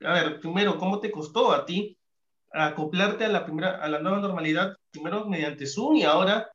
[0.00, 1.96] a ver, primero, cómo te costó a ti
[2.52, 6.50] acoplarte a la, primera, a la nueva normalidad, primero mediante Zoom y ahora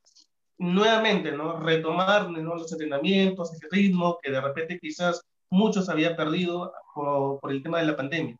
[0.59, 1.59] nuevamente, ¿no?
[1.59, 7.63] Retomar los entrenamientos, ese ritmo que de repente quizás muchos había perdido por, por el
[7.63, 8.37] tema de la pandemia.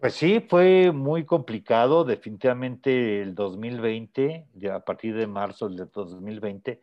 [0.00, 2.04] Pues sí, fue muy complicado.
[2.04, 6.80] Definitivamente el 2020, a partir de marzo del 2020,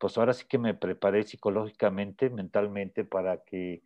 [0.00, 3.82] pues ahora sí que me preparé psicológicamente, mentalmente, para que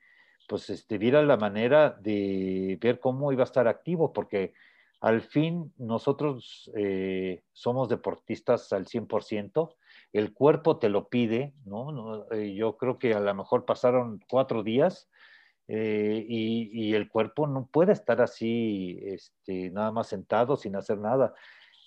[0.49, 4.53] pues este, viera la manera de ver cómo iba a estar activo, porque
[5.01, 9.75] al fin nosotros eh, somos deportistas al 100%,
[10.13, 11.91] el cuerpo te lo pide, ¿no?
[11.91, 15.09] no eh, yo creo que a lo mejor pasaron cuatro días
[15.67, 21.35] eh, y, el cuerpo no puede estar así, este, nada más sentado sin hacer nada.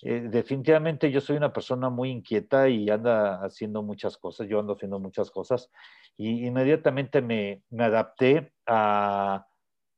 [0.04, 4.74] Eh, definitivamente yo soy una persona muy inquieta y anda haciendo muchas cosas, yo ando
[4.74, 5.72] haciendo muchas cosas
[6.16, 9.48] y inmediatamente me, me adapté a,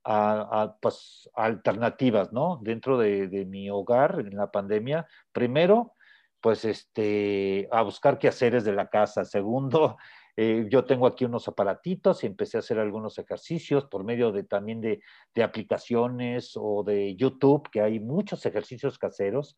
[0.06, 2.60] a, a pues, alternativas, ¿no?
[2.62, 5.94] Dentro de, de, mi hogar en la pandemia, primero,
[6.42, 9.26] pues este, a buscar quehaceres de la casa.
[9.26, 9.98] Segundo,
[10.38, 14.44] eh, yo tengo aquí unos aparatitos y empecé a hacer algunos ejercicios por medio de
[14.44, 15.02] también de,
[15.36, 19.58] de aplicaciones o de YouTube, que hay muchos ejercicios caseros.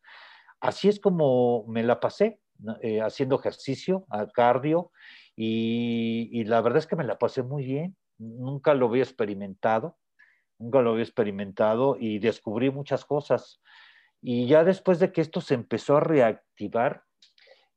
[0.61, 2.39] Así es como me la pasé,
[2.81, 4.91] eh, haciendo ejercicio, a cardio,
[5.35, 7.95] y, y, la verdad es que me la pasé muy bien.
[8.19, 9.97] Nunca lo había experimentado,
[10.59, 13.61] nunca lo había experimentado y descubrí muchas cosas.
[14.21, 17.03] Y ya después de que esto se empezó a reactivar,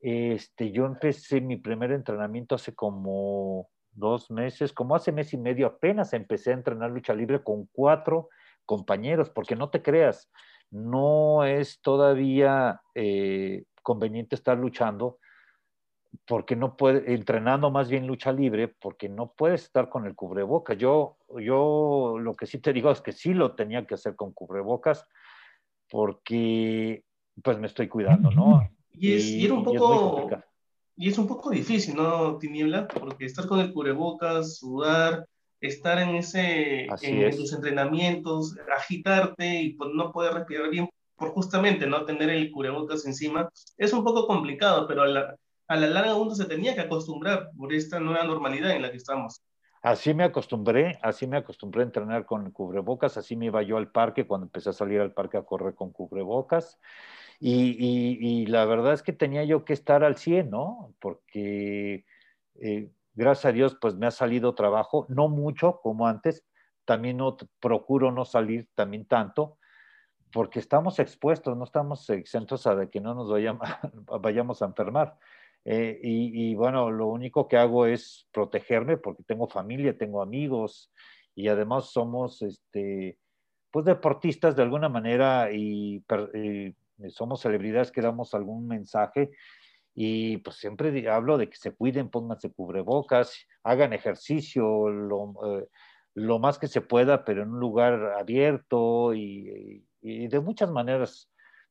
[0.01, 5.67] este, yo empecé mi primer entrenamiento hace como dos meses, como hace mes y medio
[5.67, 8.29] apenas empecé a entrenar lucha libre con cuatro
[8.67, 10.31] compañeros, porque no te creas,
[10.75, 15.19] no es todavía eh, conveniente estar luchando
[16.27, 20.77] porque no puede, entrenando más bien lucha libre, porque no puedes estar con el cubrebocas.
[20.77, 24.33] Yo, yo lo que sí te digo es que sí lo tenía que hacer con
[24.33, 25.07] cubrebocas,
[25.89, 27.05] porque
[27.43, 28.69] pues me estoy cuidando, ¿no?
[28.93, 30.29] Y es, un poco,
[30.97, 32.87] y es un poco difícil, ¿no, Tiniebla?
[32.89, 35.27] Porque estar con el cubrebocas, sudar,
[35.67, 41.87] estar en ese en tus entrenamientos, agitarte y pues, no poder respirar bien por justamente
[41.87, 45.37] no tener el cubrebocas encima, es un poco complicado, pero a la,
[45.69, 48.97] a la larga uno se tenía que acostumbrar por esta nueva normalidad en la que
[48.97, 49.43] estamos.
[49.85, 53.91] Así me acostumbré, así me acostumbré a entrenar con cubrebocas, así me iba yo al
[53.91, 56.81] parque cuando empecé a salir al parque a correr con cubrebocas.
[57.39, 60.95] Y, la verdad es que tenía yo que estar al 100, ¿no?
[61.01, 62.07] Porque
[62.63, 66.45] eh, gracias a Dios, pues me ha salido trabajo, no mucho como antes,
[66.85, 69.59] también no, procuro no salir también tanto,
[70.33, 73.69] porque estamos expuestos, no estamos exentos a de que no nos vayamos,
[74.21, 75.17] vayamos a enfermar.
[75.67, 80.93] Eh, y, bueno, lo único que hago es protegerme porque tengo familia, tengo amigos
[81.35, 83.19] y además somos, este,
[83.71, 86.05] pues deportistas de alguna manera y,
[86.45, 86.75] y
[87.09, 89.31] somos celebridades que damos algún mensaje
[89.95, 95.69] y pues siempre hablo de que se cuiden, pónganse cubrebocas, hagan ejercicio lo, eh,
[96.15, 101.31] lo más que se pueda, pero en un lugar abierto y, de muchas maneras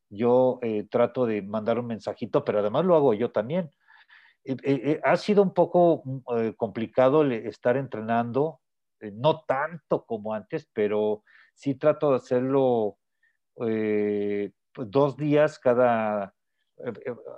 [0.09, 3.69] yo eh, trato de mandar un mensajito, pero además lo hago yo también.
[4.45, 8.61] Eh, ha sido un poco mm, complicado estar entrenando,
[9.01, 12.97] no tanto como antes, pero sí trato de hacerlo
[14.75, 16.32] dos días cada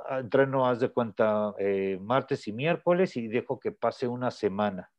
[0.09, 4.91] entreno, haz de cuenta, eh, martes y miércoles y dejo que pase una semana.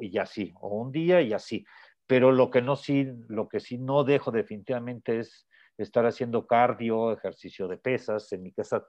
[0.00, 1.64] Y así, o un día y así.
[2.06, 5.46] Pero lo que no sí, lo que sí no dejo definitivamente es
[5.78, 8.84] estar haciendo cardio, ejercicio de pesas en mi casa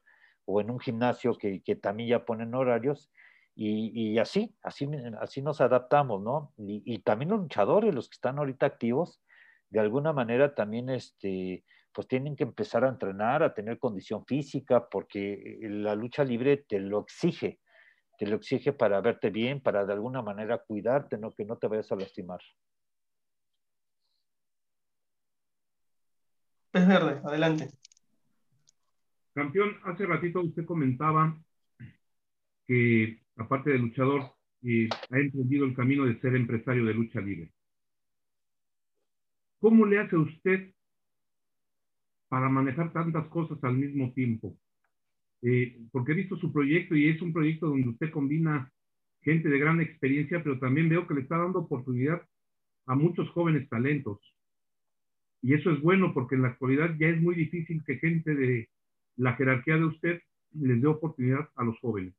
[0.45, 3.11] o en un gimnasio que, que también ya ponen horarios.
[3.53, 6.53] Y, y, así, así, así nos adaptamos, ¿no?
[6.57, 9.21] Y, y, también los luchadores, los que están ahorita activos,
[9.69, 14.87] de alguna manera también este, pues tienen que empezar a entrenar, a tener condición física,
[14.89, 17.59] porque eh, la lucha libre te lo exige,
[18.17, 21.67] te lo exige para verte bien, para de alguna manera cuidarte, no que no te
[21.67, 22.39] vayas a lastimar.
[26.71, 27.69] Pez verde, adelante.
[29.33, 31.37] Campeón, hace ratito usted comentaba
[32.67, 37.51] que aparte de luchador, eh, ha emprendido el camino de ser empresario de lucha libre.
[39.59, 40.73] ¿Cómo le hace usted
[42.31, 44.55] para manejar tantas cosas al mismo tiempo.
[45.41, 48.71] Eh, porque he visto su proyecto y es un proyecto donde usted combina
[49.21, 52.21] gente de gran experiencia, pero también veo que le está dando oportunidad
[52.85, 54.17] a muchos jóvenes talentos.
[55.41, 58.69] Y eso es bueno porque en la actualidad ya es muy difícil que gente de
[59.17, 60.21] la jerarquía de usted
[60.53, 62.13] les dé oportunidad a los jóvenes.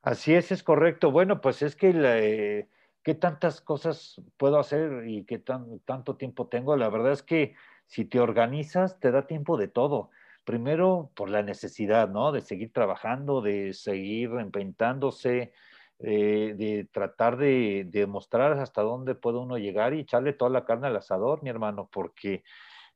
[0.00, 1.10] Así es, es correcto.
[1.10, 2.66] Bueno, pues es que eh,
[3.02, 6.78] qué tantas cosas puedo hacer y qué tan, tanto tiempo tengo.
[6.78, 7.54] La verdad es que
[7.90, 10.10] si te organizas, te da tiempo de todo.
[10.44, 12.30] Primero, por la necesidad, ¿no?
[12.30, 15.52] De seguir trabajando, de seguir reinventándose,
[15.98, 20.86] eh, de tratar de, demostrar hasta dónde puede uno llegar y echarle toda la carne
[20.86, 22.44] al asador, mi hermano, porque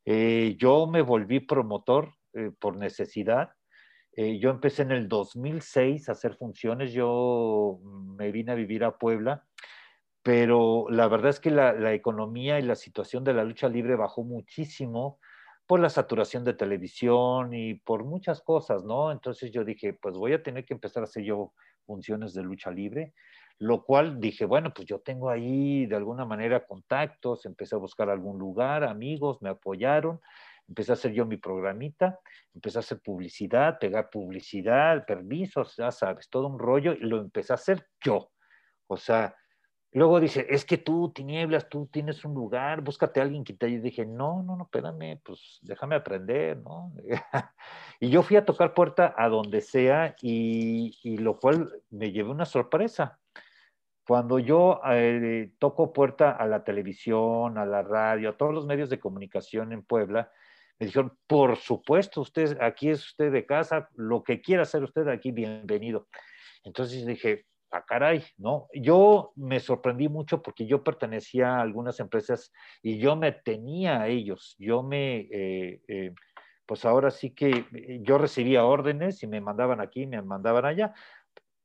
[0.05, 3.51] eh, yo me volví promotor eh, por necesidad.
[4.17, 7.81] yo empecé en el 2006 a hacer funciones, yo
[8.17, 9.45] me vine a vivir a Puebla
[10.25, 14.25] pero la verdad es que la, economía y la situación de la lucha libre bajó
[14.25, 15.21] muchísimo
[15.67, 19.13] por la saturación de televisión y por muchas cosas, ¿no?
[19.13, 21.53] Entonces yo dije, pues voy a tener que empezar a hacer yo
[21.85, 23.13] funciones de lucha libre,
[23.59, 28.09] lo cual dije, bueno, pues yo tengo ahí de alguna manera contactos, empecé a buscar
[28.09, 30.23] algún lugar, amigos, me apoyaron,
[30.67, 32.19] empecé a hacer yo mi programita,
[32.55, 37.53] empecé a hacer publicidad, pegar publicidad, permisos, ya sabes, todo un rollo, y lo empecé
[37.53, 38.31] a hacer yo.
[38.87, 39.35] O sea,
[39.95, 43.67] Luego dice, es que tú, tinieblas, tú tienes un lugar, búscate a alguien que te
[43.67, 43.79] ayude.
[43.79, 46.93] Y dije, no, no, no, espérame, pues déjame aprender, ¿no?
[48.01, 52.45] y yo fui a tocar puerta a donde sea y, lo cual me llevé una
[52.45, 53.21] sorpresa.
[54.05, 58.91] Cuando yo eh, toco puerta a la televisión, a la radio, a todos los medios
[58.91, 60.29] de comunicación en Puebla,
[60.81, 65.07] me dijeron, por supuesto, usted, aquí es usted de casa, lo que quiera hacer usted
[65.07, 66.09] aquí, bienvenido.
[66.65, 68.69] Entonces dije, ah, caray, ¿no?
[68.73, 72.53] Yo me sorprendí mucho porque yo pertenecía a algunas empresas
[72.83, 76.15] y yo me tenía a ellos, yo me, eh, eh,
[76.67, 77.67] pues ahora sí que
[78.03, 80.95] yo recibía órdenes y me mandaban aquí, me mandaban allá,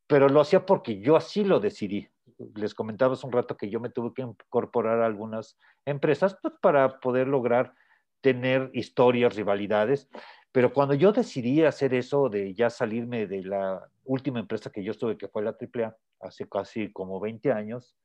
[0.07, 2.07] pero lo hacía porque yo así lo decidí.
[2.55, 6.99] Les comentaba un rato que yo me tuve que incorporar a algunas empresas pues, para
[6.99, 7.73] poder lograr
[8.21, 10.09] tener historias, rivalidades,
[10.51, 14.91] pero cuando yo decidí hacer eso de ya salirme de la última empresa que yo
[14.91, 17.95] estuve, que fue la AAA, hace casi como 20 años,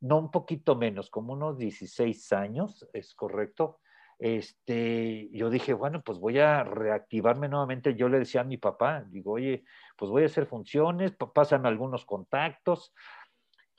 [0.00, 3.80] no un poquito menos, como unos 16 años, es correcto,
[4.20, 7.94] este, yo dije, bueno, pues voy a reactivarme nuevamente.
[7.94, 9.64] Yo le decía a mi papá, digo, oye,
[9.96, 12.92] pues voy a hacer funciones, pásame algunos contactos.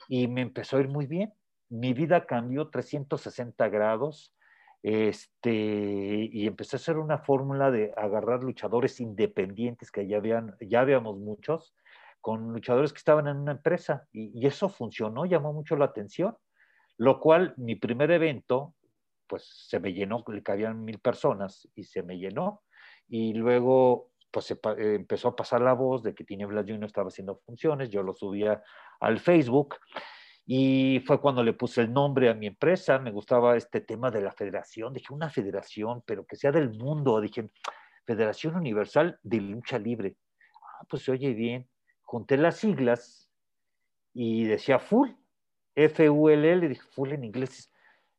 [0.08, 1.32] Y me empezó a ir muy bien.
[1.68, 4.34] Mi vida cambió 360 grados.
[4.82, 10.80] Este, y empecé a hacer una fórmula de agarrar luchadores independientes, que ya, habían, ya
[10.80, 11.74] habíamos muchos,
[12.20, 14.06] con luchadores que estaban en una empresa.
[14.12, 16.36] Y, eso funcionó, llamó mucho la atención.
[16.98, 18.74] Lo cual, mi primer evento
[19.26, 22.62] pues se me llenó, le cabían mil personas y se me llenó.
[23.08, 27.36] Y luego pues eh, empezó a pasar la voz de que Tinieblas Junior estaba haciendo
[27.36, 28.62] funciones, yo lo subía
[29.00, 29.76] al Facebook
[30.44, 34.22] y fue cuando le puse el nombre a mi empresa, me gustaba este tema de
[34.22, 37.50] la federación, dije una federación, pero que sea del mundo, dije
[38.04, 40.16] Federación Universal de Lucha Libre.
[40.54, 41.68] Ah, pues se oye bien.
[42.02, 43.30] Junté las siglas
[44.12, 45.10] y decía full,
[45.76, 47.72] F-U-L-L, dije full en inglés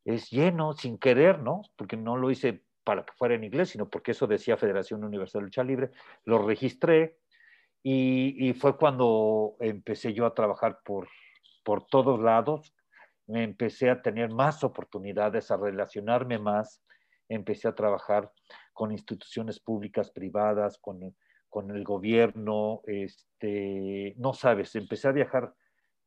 [0.05, 1.61] es lleno sin querer, ¿no?
[1.75, 5.41] Porque no lo hice para que fuera en inglés, sino porque eso decía Federación Universal
[5.41, 5.91] de Lucha Libre.
[6.25, 7.17] Lo registré
[7.81, 11.07] y, fue cuando empecé yo a trabajar por,
[11.63, 12.75] por todos lados.
[13.27, 16.83] Me empecé a tener más oportunidades, a relacionarme más.
[17.29, 18.31] Empecé a trabajar
[18.73, 21.15] con instituciones públicas, privadas, con,
[21.49, 22.81] con el gobierno.
[22.85, 25.53] Este, no sabes, empecé a viajar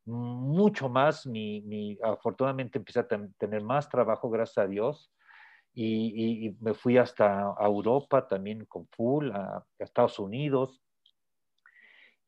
[0.07, 5.11] mucho más, mi, afortunadamente empecé a tener más trabajo, gracias a Dios,
[5.75, 10.81] y, me fui hasta Europa también con Full, a, Estados Unidos,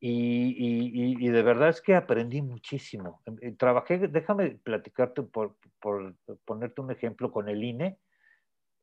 [0.00, 3.22] y, de verdad es que aprendí muchísimo.
[3.26, 7.98] Em, eh, trabajé, déjame platicarte por, por ponerte un ejemplo con el INE,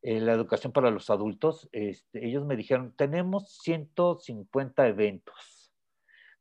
[0.02, 1.68] eh, la educación para los adultos.
[1.72, 5.56] Este, ellos me dijeron, tenemos 150 eventos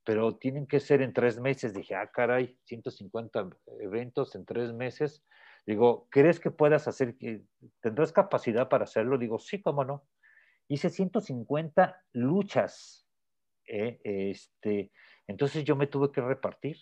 [0.05, 1.73] pero tienen que ser en tres meses.
[1.73, 3.49] Dije, ah, caray, 150
[3.81, 5.25] eventos en tres meses.
[5.65, 7.15] Digo, ¿crees que puedas hacer,
[7.81, 9.17] tendrás capacidad para hacerlo?
[9.17, 10.05] Digo, sí, cómo no.
[10.67, 13.04] Hice 150 luchas.
[13.67, 13.99] ¿Eh?
[14.03, 14.91] Este,
[15.27, 16.77] entonces yo me tuve que repartir.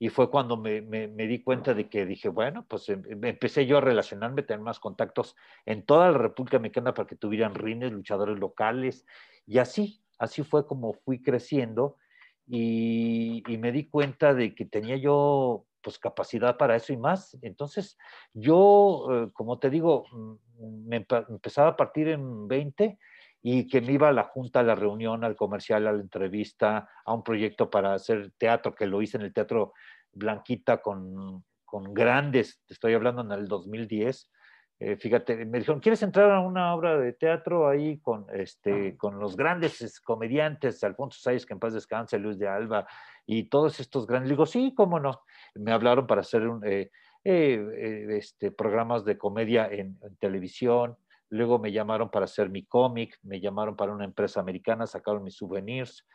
[0.00, 3.78] Y fue cuando me, di cuenta de que dije, bueno, pues em, em, empecé yo
[3.78, 5.34] a relacionarme, tener más contactos
[5.66, 9.04] en toda la República Mexicana para que tuvieran rines, luchadores locales.
[9.44, 11.96] Y así, así fue como fui creciendo
[12.46, 17.36] y, me di cuenta de que tenía yo pues capacidad para eso y más.
[17.42, 17.98] Entonces
[18.34, 22.98] yo, eh, como te digo, mm, me empezaba a partir en 20
[23.42, 26.88] y que me iba a la junta, a la reunión, al comercial, a la entrevista,
[27.04, 29.72] a un proyecto para hacer teatro, que lo hice en el Teatro
[30.12, 34.30] Blanquita con, con grandes, te estoy hablando en el 2010,
[34.80, 39.18] eh, fíjate, me dijeron, ¿quieres entrar a una obra de teatro ahí con, este, con
[39.18, 42.86] los grandes comediantes, Alfonso Sayas, que en paz descanse, Luis de Alba,
[43.26, 44.30] y todos estos grandes?
[44.30, 45.22] digo, sí, cómo no.
[45.56, 46.92] Me hablaron para hacer un, eh,
[47.24, 50.96] eh, este, programas de comedia en, televisión,
[51.30, 55.36] luego me llamaron para hacer mi cómic, me llamaron para una empresa americana, sacaron mis
[55.36, 56.06] souvenirs,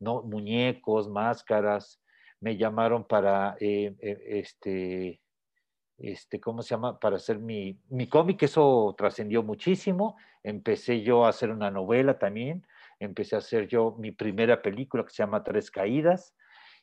[0.00, 2.02] muñecos, máscaras,
[2.40, 5.20] me llamaron para este
[6.00, 6.98] este, ¿cómo se llama?
[6.98, 10.16] Para hacer mi, mi cómic, eso trascendió muchísimo.
[10.42, 12.66] Empecé yo a hacer una novela también,
[12.98, 16.34] empecé a hacer yo mi primera película que se llama Tres Caídas,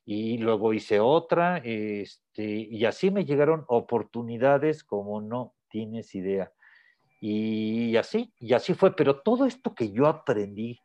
[0.05, 6.53] y luego hice otra, este, y así me llegaron oportunidades como no tienes idea.
[7.19, 10.79] Y así, y así fue, pero todo esto que yo aprendí,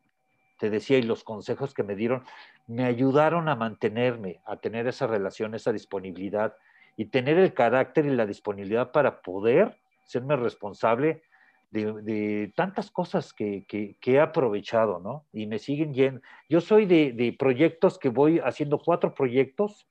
[0.58, 2.24] te decía, y los consejos que me dieron,
[2.66, 6.54] me ayudaron a mantenerme, a tener esa relación, esa disponibilidad,
[6.96, 11.22] y tener el carácter y la disponibilidad para poder serme responsable
[11.70, 13.64] de, tantas cosas que,
[14.04, 15.24] he aprovechado, ¿no?
[15.32, 16.20] Y me siguen yendo.
[16.48, 19.86] Yo soy de, proyectos que voy haciendo cuatro proyectos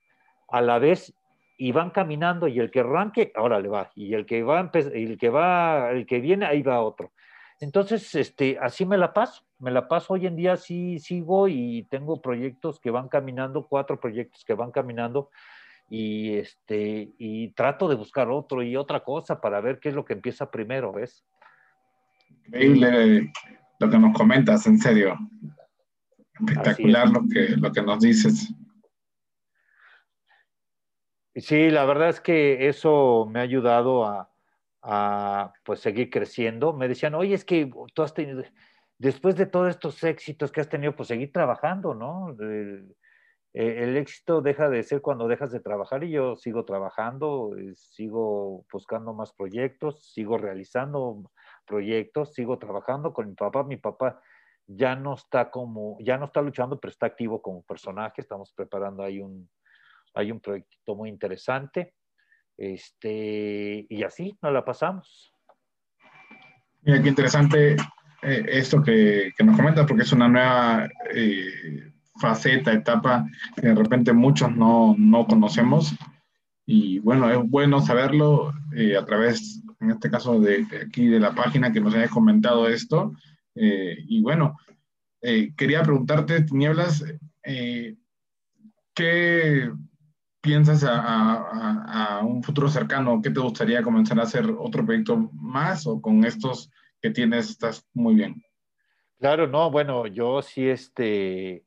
[0.48, 1.12] a la vez
[1.62, 5.16] y van caminando y el que arranque, ahora le va, y el que va, el
[5.16, 7.12] que va, el que viene, ahí va otro.
[7.60, 11.86] Entonces, este, así me la paso, me la paso hoy en día, sí sigo y
[11.88, 15.30] tengo proyectos que van caminando, cuatro proyectos que van caminando,
[15.88, 20.04] y, este, y trato de buscar otro y otra cosa para ver qué es lo
[20.04, 21.24] que empieza primero, ¿ves?
[22.46, 23.32] Increíble
[23.78, 25.16] lo que nos comentas, en serio.
[26.40, 28.52] Espectacular lo que, lo que nos dices.
[31.34, 34.04] Sí, la verdad es que eso me ha ayudado
[34.82, 36.74] a, pues seguir creciendo.
[36.74, 38.42] Me decían, oye, es que tú has tenido,
[38.98, 42.30] después de todos estos éxitos que has tenido, pues seguir trabajando, ¿no?
[42.38, 42.94] El,
[43.54, 48.66] el, éxito deja de ser cuando dejas de trabajar y yo sigo trabajando, eh, sigo
[48.72, 51.30] buscando más proyectos, sigo realizando
[51.66, 53.62] proyectos, sigo trabajando con mi papá.
[53.64, 54.20] Mi papá
[54.66, 58.20] ya no está como, ya no está luchando, pero está activo como personaje.
[58.20, 59.48] Estamos preparando ahí un,
[60.14, 61.94] hay un proyecto muy interesante.
[62.56, 65.32] Este, y así nos la pasamos.
[66.82, 67.76] Mira, qué interesante
[68.22, 73.74] eh, esto que, que, nos comentas, porque es una nueva eh, faceta, etapa que de
[73.74, 75.94] repente muchos no, no conocemos.
[76.66, 81.20] Y bueno, es bueno saberlo eh, a través, en este caso, de, de, aquí de
[81.20, 83.12] la página que nos hayas comentado esto.
[83.54, 84.56] y bueno,
[85.20, 87.04] quería preguntarte, Tinieblas,
[88.94, 89.70] ¿qué
[90.42, 93.22] piensas a, un futuro cercano?
[93.22, 96.70] ¿Qué te gustaría comenzar a hacer otro proyecto más o con estos
[97.00, 98.42] que tienes estás muy bien?
[99.18, 101.64] Claro, no, bueno, yo sí, este,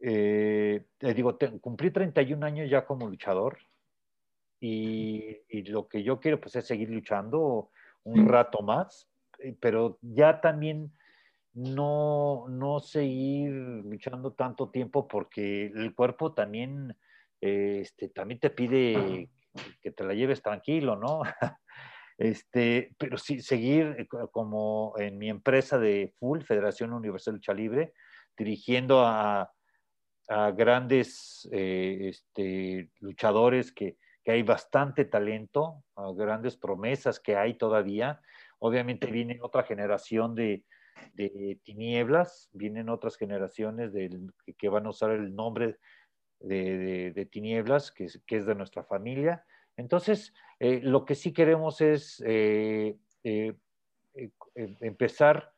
[0.00, 3.58] eh, te digo, cumplí 31 años ya como luchador
[4.60, 7.70] y, lo que yo quiero pues es seguir luchando
[8.04, 9.08] un rato más,
[9.40, 10.92] eh, pero ya también
[11.54, 16.96] no, no seguir luchando tanto tiempo porque el cuerpo también
[17.44, 19.28] este, también te pide
[19.82, 21.22] que te la lleves tranquilo, ¿no?
[22.16, 27.92] Este, pero sí, seguir eh, como en mi empresa de Full, Federación Universal Lucha Libre,
[28.36, 29.50] dirigiendo a,
[30.56, 38.20] grandes eh, este, luchadores que, hay bastante talento, a grandes promesas que hay todavía.
[38.60, 40.62] Obviamente viene otra generación de,
[41.64, 43.90] tinieblas, vienen otras generaciones
[44.56, 45.78] que van a usar el nombre
[46.44, 49.44] de, tinieblas, que es, que es, de nuestra familia.
[49.76, 53.54] Entonces, eh, lo que sí queremos es eh, eh,
[54.54, 55.52] empezar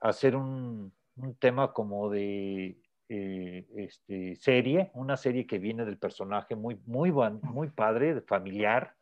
[0.00, 2.78] a hacer un, un tema como de
[3.08, 8.94] este, serie, una serie que viene del personaje muy, muy, muy padre, familiar,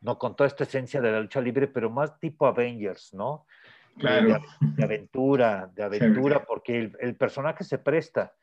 [0.00, 3.46] no con toda esta esencia de la lucha libre, pero más tipo Avengers, ¿no?
[3.96, 4.40] Claro.
[4.60, 8.34] De, aventura, de aventura, porque el, el, personaje se presta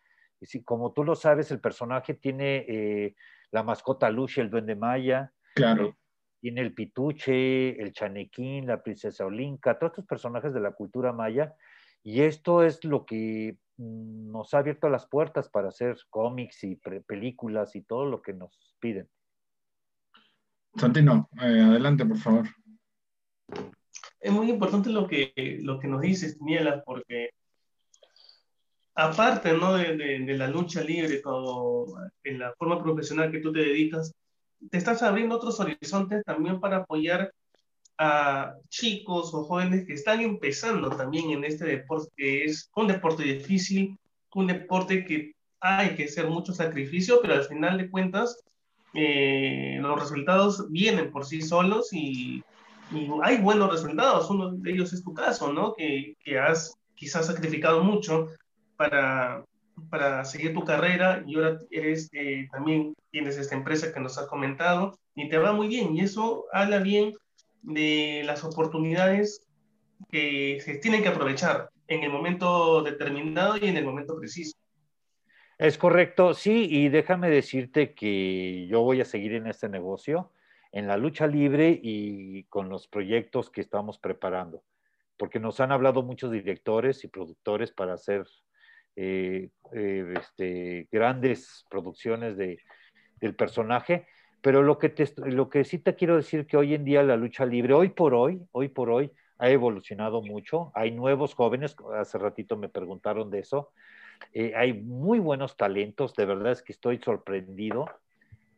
[0.41, 3.15] y como tú lo sabes, el personaje tiene eh,
[3.51, 5.31] la mascota Lucy, el duende maya.
[5.53, 5.87] Claro.
[5.87, 5.95] Eh,
[6.41, 11.53] tiene el pituche, el chanequín, la princesa Olinka, todos estos personajes de la cultura maya.
[12.01, 16.77] Y esto es lo que mm, nos ha abierto las puertas para hacer cómics y
[17.05, 19.07] películas y todo lo que nos piden.
[20.75, 22.47] Santino, eh, adelante, por favor.
[24.19, 27.31] Es muy importante lo que, lo que nos dices, Niela, porque
[28.95, 29.73] aparte ¿no?
[29.73, 31.87] de, la lucha libre, como
[32.23, 34.13] en la forma profesional que tú te dedicas,
[34.69, 37.33] te estás abriendo otros horizontes también para apoyar
[37.97, 43.23] a chicos o jóvenes que están empezando también en este deporte, que es un deporte
[43.23, 43.97] difícil,
[44.33, 48.43] un deporte que hay que hacer mucho sacrificio, pero al final de cuentas
[48.93, 52.43] eh, los resultados vienen por sí solos y,
[52.91, 54.29] y, hay buenos resultados.
[54.29, 55.73] Uno de ellos es tu caso, ¿no?
[55.75, 58.29] Que, que has quizás sacrificado mucho
[58.81, 59.45] para,
[59.91, 64.25] para seguir tu carrera y ahora eres, eh, también tienes esta empresa que nos has
[64.25, 67.13] comentado y te va muy bien y eso habla bien
[67.61, 69.45] de las oportunidades
[70.09, 74.57] que se tienen que aprovechar en el momento determinado y en el momento preciso.
[75.59, 80.31] Es correcto, sí, y déjame decirte que yo voy a seguir en este negocio,
[80.71, 84.63] en la lucha libre y con los proyectos que estamos preparando,
[85.17, 88.25] porque nos han hablado muchos directores y productores para hacer
[88.95, 92.59] eh, eh, este, grandes producciones de,
[93.21, 94.05] del personaje,
[94.41, 97.45] pero lo que, lo que sí te quiero decir que hoy en día la lucha
[97.45, 102.57] libre, hoy por hoy, hoy por hoy, ha evolucionado mucho, hay nuevos jóvenes, hace ratito
[102.57, 103.71] me preguntaron de eso,
[104.33, 107.85] eh, hay muy buenos talentos, de verdad es que estoy sorprendido,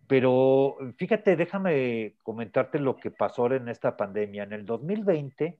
[0.07, 4.43] pero fíjate, déjame comentarte lo que pasó en esta pandemia.
[4.43, 5.57] En el 2020,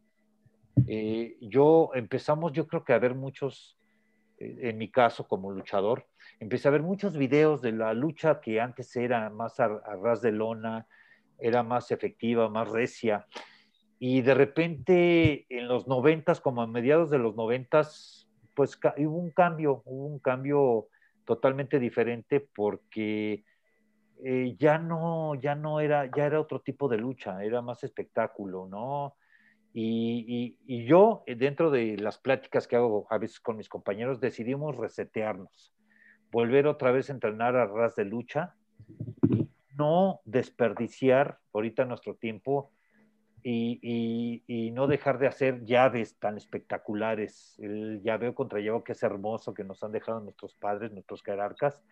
[1.40, 3.78] yo empezamos, yo creo que a ver muchos
[4.38, 6.08] en mi caso como luchador,
[6.40, 10.32] empecé a ver muchos videos de la lucha que antes era más a, ras de
[10.32, 10.88] lona,
[11.40, 13.28] era más efectiva, más recia.
[14.00, 19.32] Y de repente en los noventas, como a mediados de los noventas, pues hubo un
[19.32, 20.88] cambio, hubo un cambio
[21.26, 23.46] totalmente diferente porque
[24.24, 28.68] eh, ya no, ya no era, ya era otro tipo de lucha, era más espectáculo,
[28.70, 29.16] ¿no?
[29.76, 34.78] Y, yo, eh, dentro de las pláticas que hago a veces con mis compañeros, decidimos
[34.78, 35.74] resetearnos,
[36.32, 38.56] volver otra vez a entrenar a ras de lucha
[39.78, 42.72] no desperdiciar ahorita nuestro tiempo
[43.46, 47.60] y, no dejar de hacer llaves tan espectaculares.
[47.60, 51.84] El llaveo contra llaveo que es hermoso, que nos han dejado nuestros padres, nuestros jerarcas.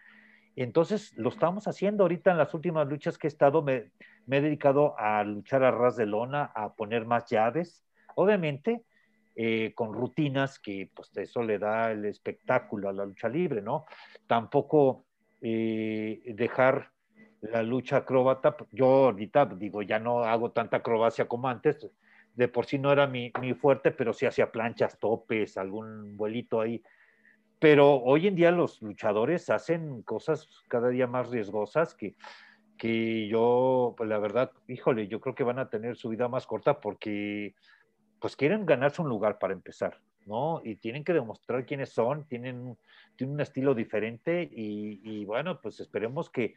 [0.56, 3.92] Entonces lo estamos haciendo ahorita en las últimas luchas que he estado, me,
[4.26, 7.84] me he dedicado a luchar a ras de lona, a poner más llaves.
[8.16, 8.84] Obviamente,
[9.36, 13.86] eh, con rutinas que pues eso le da el espectáculo a la lucha libre, ¿no?
[14.28, 15.06] Tampoco
[15.42, 16.92] eh, dejar
[17.42, 21.90] la lucha acróbata, yo ahorita digo, ya no hago tanta acrobacia como antes,
[22.36, 26.62] de por sí no era mi, mi fuerte, pero sí hacía planchas, topes, algún vuelito
[26.62, 26.84] ahí.
[27.62, 32.16] Pero hoy en día los luchadores hacen cosas cada día más riesgosas que,
[32.76, 36.48] que yo, pues la verdad, híjole, yo creo que van a tener su vida más
[36.48, 37.54] corta porque
[38.20, 40.62] pues quieren ganarse un lugar para empezar, ¿no?
[40.64, 42.80] Y tienen que demostrar quiénes son, tienen,
[43.16, 46.56] tienen un estilo diferente y, bueno, pues esperemos que,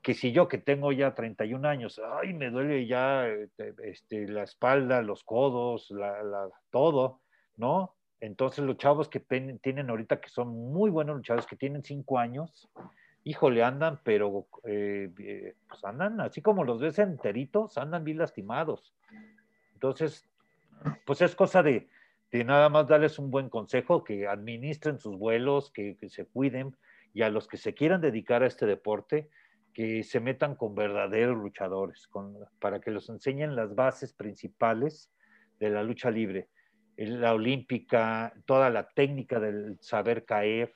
[0.00, 4.44] que si yo que tengo ya 31 años, ay, me duele ya este, este la
[4.44, 7.20] espalda, los codos, la, todo,
[7.58, 7.94] ¿no?
[8.20, 12.70] Entonces los chavos que tienen ahorita, que son muy buenos luchadores, que tienen 5 años,
[13.24, 18.94] híjole, andan, pero eh, eh, pues andan así como los ves enteritos, andan bien lastimados.
[19.74, 20.28] Entonces,
[21.06, 21.88] pues es cosa de,
[22.30, 26.76] de nada más darles un buen consejo, que administren sus vuelos, que, que se cuiden,
[27.14, 29.30] y a los que se quieran dedicar a este deporte,
[29.72, 35.10] que se metan con verdaderos luchadores, con, para que los enseñen las bases principales
[35.58, 36.48] de la lucha libre,
[37.08, 40.74] la olímpica, toda la técnica del saber caer,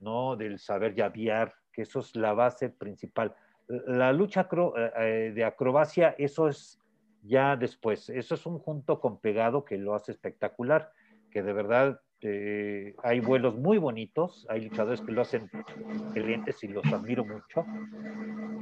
[0.00, 0.36] ¿no?
[0.36, 3.34] del saber llavear, que eso es la base principal.
[3.66, 6.78] La lucha eh, eh, de acrobacia, eso es
[7.22, 10.92] ya después, eso es un junto con pegado que lo hace espectacular,
[11.30, 16.68] que de verdad este, hay vuelos muy bonitos, hay luchadores que lo hacen excelentes y
[16.68, 17.64] los admiro mucho.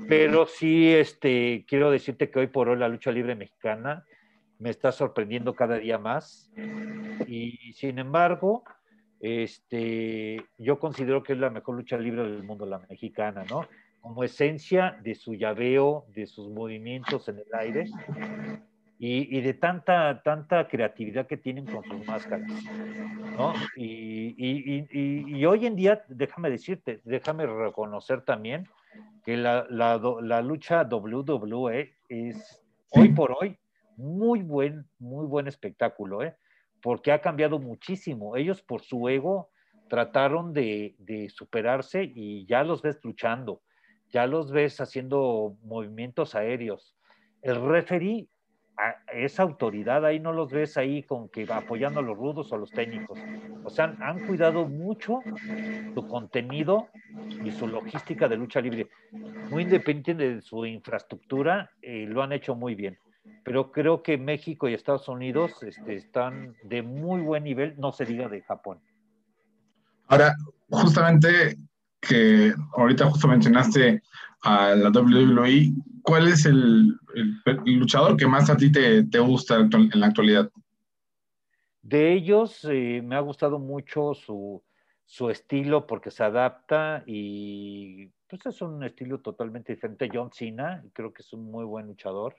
[0.09, 4.05] Pero sí, este, quiero decirte que hoy por hoy la lucha libre mexicana
[4.59, 6.51] me está sorprendiendo cada día más.
[7.27, 8.65] Y sin embargo,
[9.21, 13.67] este, yo considero que es la mejor lucha libre del mundo, la mexicana, ¿no?
[14.01, 17.87] Como esencia de su llaveo, de sus movimientos en el aire
[18.99, 22.51] y, de tanta, tanta creatividad que tienen con sus máscaras.
[23.37, 23.53] ¿no?
[23.77, 28.69] Y, y, hoy en día, déjame decirte, déjame reconocer también
[29.25, 33.59] que la, la, la, lucha WWE es hoy por hoy
[33.97, 36.37] muy buen, muy buen espectáculo, ¿eh?
[36.83, 38.37] porque ha cambiado muchísimo.
[38.37, 39.51] Ellos por su ego
[39.89, 43.63] trataron de, de superarse y ya los ves luchando,
[44.09, 46.97] ya los ves haciendo movimientos aéreos.
[47.43, 48.29] El referee
[49.13, 52.59] esa autoridad ahí no los ves ahí con que apoyando a los rudos o a
[52.59, 53.19] los técnicos.
[53.65, 55.21] O sea, han, cuidado mucho
[55.95, 56.89] su contenido
[57.43, 58.89] y su logística de lucha libre.
[59.51, 62.99] Muy independiente de su infraestructura, eh, lo han hecho muy bien.
[63.45, 68.05] Pero creo que México y Estados Unidos este, están de muy buen nivel, no se
[68.05, 68.81] diga de Japón.
[70.09, 70.35] Ahora,
[70.69, 71.57] justamente
[72.01, 74.03] que ahorita justo mencionaste
[74.43, 75.73] a la WWE,
[76.03, 76.97] ¿cuál es el,
[77.65, 80.51] luchador que más a ti te, gusta en la actualidad?
[81.83, 84.63] De ellos eh, me ha gustado mucho su,
[85.31, 90.09] estilo porque se adapta y pues es un estilo totalmente diferente.
[90.13, 92.37] John Cena, creo que es un muy buen luchador.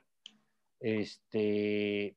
[0.79, 2.15] Este,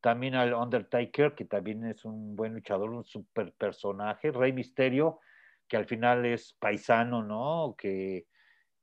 [0.00, 4.32] también al Undertaker, que también es un buen luchador, un super personaje.
[4.32, 5.20] Rey Misterio,
[5.68, 7.74] que al final es paisano, ¿no?
[7.76, 8.26] Que,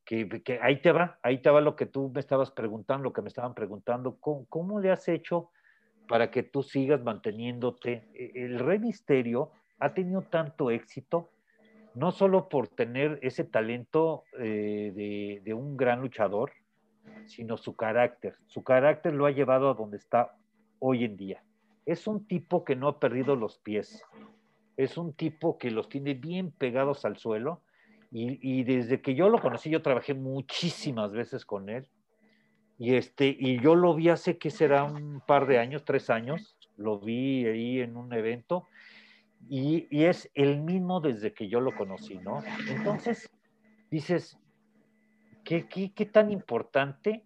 [0.05, 3.21] que, ahí te va, ahí te va lo que tú me estabas preguntando, lo que
[3.21, 5.49] me estaban preguntando, ¿cómo, le has hecho
[6.07, 8.07] para que tú sigas manteniéndote?
[8.13, 11.29] E, el Rey Misterio ha tenido tanto éxito,
[11.93, 16.51] no solo por tener ese talento eh, de, de un gran luchador,
[17.25, 18.35] sino su carácter.
[18.47, 20.35] Su carácter lo ha llevado a donde está
[20.79, 21.43] hoy en día.
[21.85, 24.03] Es un tipo que no ha perdido los pies.
[24.75, 27.61] Es un tipo que los tiene bien pegados al suelo
[28.09, 31.89] y, desde que yo lo conocí, yo trabajé muchísimas veces con él.
[32.77, 36.55] Y, este, y yo lo vi hace que será un par de años, tres años,
[36.77, 38.67] lo vi ahí en un evento
[39.49, 42.43] y, y, es el mismo desde que yo lo conocí, ¿no?
[42.69, 43.29] Entonces,
[43.89, 44.37] dices,
[45.47, 47.23] ¿qué, tan importante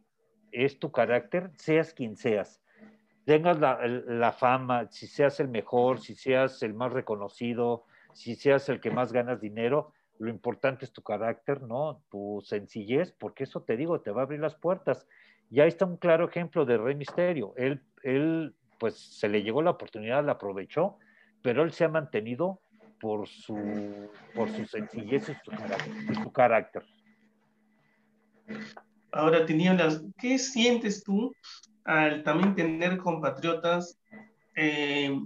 [0.52, 2.62] es tu carácter, seas quien seas?
[3.26, 8.68] Tengas la, la, fama, si seas el mejor, si seas el más reconocido, si seas
[8.70, 12.04] el que más ganas dinero, lo importante es tu carácter, ¿no?
[12.10, 15.08] Tu sencillez, porque eso te digo, te va a abrir las puertas.
[15.50, 17.54] Y ahí está un claro ejemplo de Rey Misterio.
[17.58, 20.98] Él, él, pues se le llegó la oportunidad, la aprovechó,
[21.42, 22.62] pero él se ha mantenido
[23.00, 25.30] por su, por su sencillez
[26.10, 26.84] y su carácter.
[29.12, 31.34] Ahora, Tinieblas, ¿qué sientes tú
[31.84, 34.00] al también tener compatriotas
[34.56, 35.20] eh,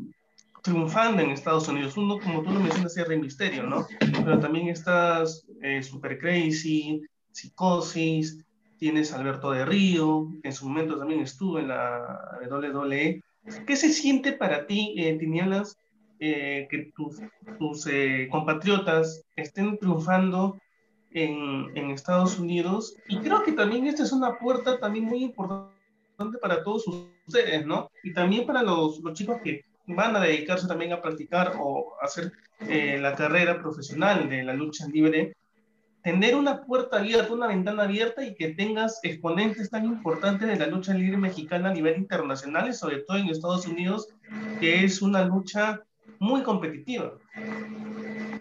[0.64, 1.96] triunfando en Estados Unidos?
[1.96, 3.86] Uno, como tú lo mencionas, es Rey Misterio, ¿no?
[4.00, 7.00] Pero también estás eh, Super Crazy,
[7.32, 8.44] Psicosis,
[8.80, 13.22] tienes Alberto de Río, que en su momento también estuvo en la WWE.
[13.68, 15.78] ¿Qué se siente para ti, eh, Tinieblas,
[16.20, 17.18] eh, que tus,
[17.60, 17.88] tus
[18.32, 20.58] compatriotas estén triunfando
[21.16, 22.96] en, Estados Unidos.
[23.08, 27.90] Y creo que también esta es una puerta también muy importante para todos ustedes, ¿no?
[28.04, 32.32] Y también para los, los chicos que van a dedicarse también a practicar o hacer
[32.68, 35.36] eh, la carrera profesional de la lucha libre,
[36.04, 40.68] tener una puerta abierta, una ventana abierta y que tengas exponentes tan importantes de la
[40.68, 44.10] lucha libre mexicana a nivel internacional y sobre todo en Estados Unidos,
[44.60, 45.82] que es una lucha
[46.20, 47.14] muy competitiva.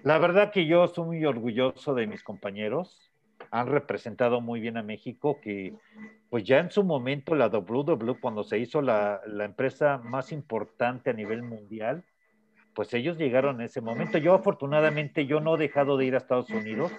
[0.04, 3.10] La verdad que yo estoy muy orgulloso de mis compañeros.
[3.50, 5.72] Han representado muy bien a México, que
[6.28, 11.08] pues ya en su momento la WWE, cuando se hizo la, la empresa más importante
[11.08, 12.04] a nivel mundial,
[12.74, 14.18] pues ellos llegaron en ese momento.
[14.18, 16.92] Yo afortunadamente yo no he dejado de ir a Estados Unidos.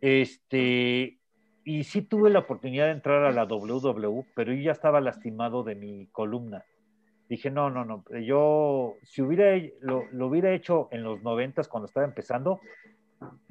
[0.00, 1.18] Este,
[1.64, 5.64] y sí tuve la oportunidad de entrar a la WWE, pero yo ya estaba lastimado
[5.64, 6.64] de mi columna
[7.28, 11.86] dije, no, no, no, yo si hubiera, lo, lo hubiera hecho en los noventas cuando
[11.86, 12.60] estaba empezando,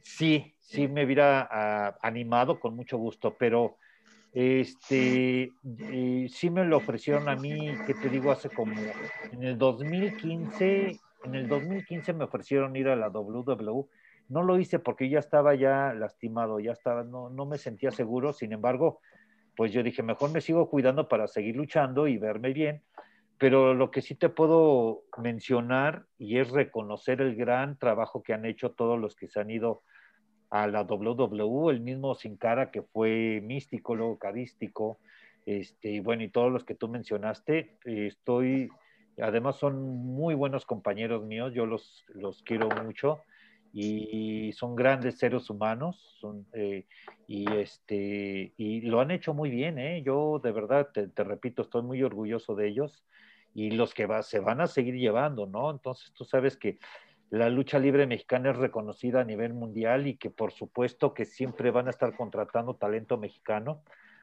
[0.04, 3.78] sí, sí me hubiera ah, animado con mucho gusto, pero
[4.34, 5.52] este,
[5.92, 8.82] eh, sí me lo ofrecieron a mí, que te digo, hace como,
[9.32, 13.90] en el 2015, en el 2015 me ofrecieron ir a la WW,
[14.30, 18.34] no lo hice porque ya estaba ya lastimado, ya estaba, no, no me sentía seguro,
[18.34, 19.00] sin embargo,
[19.56, 22.84] pues yo dije, mejor me sigo cuidando para seguir luchando y verme bien,
[23.38, 28.46] pero lo que sí te puedo mencionar y es reconocer el gran trabajo que han
[28.46, 29.84] hecho todos los que se han ido
[30.50, 34.98] a la WWE, el mismo Sin Cara que fue místico, luego carístico,
[35.46, 38.70] este, y bueno, y todos los que tú mencionaste, estoy,
[39.22, 43.22] además son muy buenos compañeros míos, yo los, los quiero mucho
[43.74, 46.86] y son grandes seres humanos son, eh,
[47.28, 50.02] y, este, y lo han hecho muy bien, ¿eh?
[50.04, 53.04] yo de verdad te repito, estoy muy orgulloso de ellos
[53.58, 55.72] y los que va, se van a seguir llevando, ¿no?
[55.72, 56.78] Entonces tú sabes que
[57.32, 61.72] la lucha libre mexicana es reconocida a nivel mundial y que por supuesto que siempre
[61.72, 63.82] van a estar contratando talento mexicano,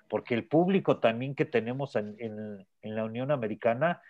[0.08, 4.00] porque el público también que tenemos en, en, en la Unión Americana,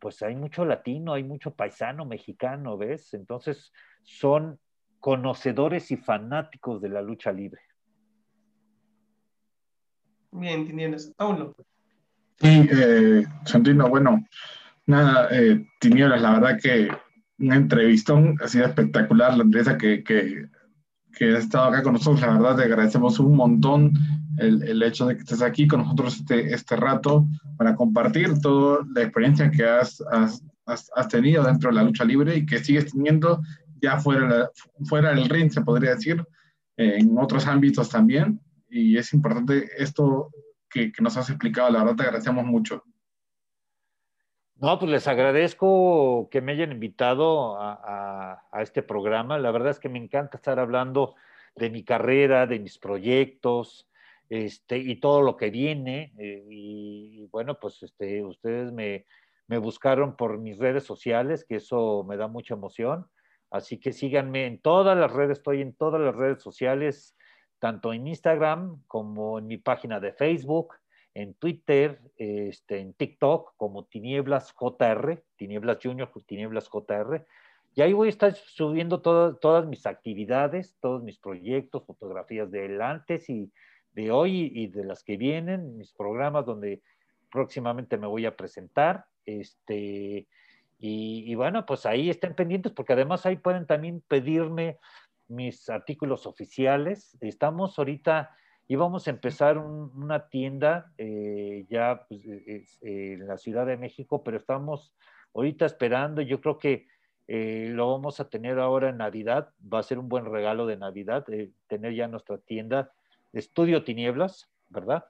[0.00, 3.14] pues hay mucho latino, hay mucho paisano mexicano, ¿ves?
[3.14, 3.72] Entonces
[4.02, 4.58] son
[5.00, 7.62] conocedores y fanáticos de la lucha libre.
[10.30, 11.10] Bien, tienes.
[11.16, 11.56] Paulo.
[12.36, 14.26] Sí, eh, Santino, bueno,
[14.86, 16.90] Nada, eh, Tinieblas, la verdad que
[17.38, 20.46] una entrevistón ha sido espectacular, la empresa que, que,
[21.12, 23.92] que ha estado acá con nosotros, la verdad te agradecemos un montón
[24.38, 27.26] el, el, hecho de que estés aquí con nosotros este, este rato
[27.56, 32.36] para compartir toda la experiencia que has, has, has, tenido dentro de la lucha libre
[32.36, 33.40] y que sigues teniendo
[33.80, 34.50] ya fuera,
[34.84, 36.24] fuera del ring, se podría decir,
[36.76, 38.40] en otros ámbitos también.
[38.68, 40.30] Y es importante esto
[40.68, 42.82] que, que nos has explicado, la verdad te agradecemos mucho.
[44.64, 49.36] No, pues les agradezco que me hayan invitado a, este programa.
[49.36, 51.16] La verdad es que me encanta estar hablando
[51.54, 53.86] de mi carrera, de mis proyectos,
[54.30, 56.14] este, y todo lo que viene.
[56.16, 59.04] Eh, y, bueno, pues este, ustedes me,
[59.48, 63.06] me, buscaron por mis redes sociales, que eso me da mucha emoción.
[63.50, 67.14] Así que síganme en todas las redes, estoy en todas las redes sociales,
[67.58, 70.72] tanto en Instagram como en mi página de Facebook
[71.14, 77.24] en Twitter, este, en TikTok como Tinieblas JR, Tinieblas Junior, Tinieblas JR.
[77.76, 83.28] Y ahí voy a estar subiendo todas mis actividades, todos mis proyectos, fotografías del antes
[83.30, 83.50] y
[83.92, 86.82] de hoy y de las que vienen, mis programas donde
[87.30, 89.06] próximamente me voy a presentar.
[89.24, 90.28] Este,
[90.78, 94.78] y bueno, pues ahí estén pendientes porque además ahí pueden también pedirme
[95.28, 97.16] mis artículos oficiales.
[97.20, 98.36] Estamos ahorita
[98.68, 104.22] íbamos a empezar un, una tienda eh, ya pues, eh, en la Ciudad de México,
[104.22, 104.94] pero estamos
[105.34, 106.86] ahorita esperando, yo creo que
[107.26, 110.76] eh, lo vamos a tener ahora en Navidad, va a ser un buen regalo de
[110.76, 111.24] Navidad,
[111.66, 112.92] tener ya nuestra tienda
[113.32, 115.04] Estudio Tinieblas, ¿verdad?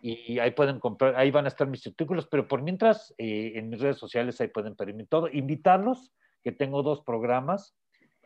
[0.00, 3.80] Y ahí pueden comprar, ahí van a estar mis artículos, pero por mientras en mis
[3.80, 7.76] redes sociales ahí pueden pedirme todo, invitarlos, que tengo dos programas,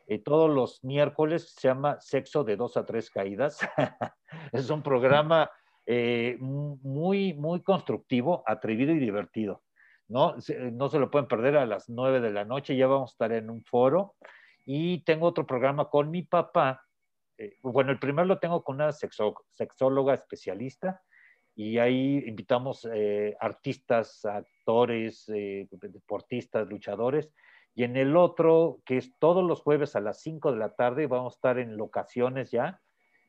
[0.09, 3.59] eh, todos los miércoles, se llama Sexo de dos a tres caídas.
[4.53, 5.51] es un programa
[5.85, 9.63] eh, muy, muy constructivo, atrevido y divertido.
[10.09, 10.37] ¿no?
[10.73, 13.33] no se lo pueden perder a las nueve de la noche, ya vamos a estar
[13.33, 14.17] en un foro.
[14.65, 16.83] Y tengo otro programa con mi papá,
[17.37, 21.03] eh, bueno, el primero lo tengo con una sexóloga especialista
[21.55, 27.31] y ahí invitamos eh, artistas, actores, deportistas, luchadores.
[27.79, 31.07] Y en el otro, que es todos los jueves a las 5 de la tarde,
[31.07, 32.81] vamos a estar en locaciones ya,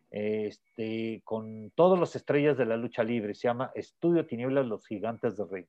[0.10, 3.36] este, con todas las estrellas de la lucha libre.
[3.36, 5.68] Se llama Estudio Tinieblas, los gigantes de Rey.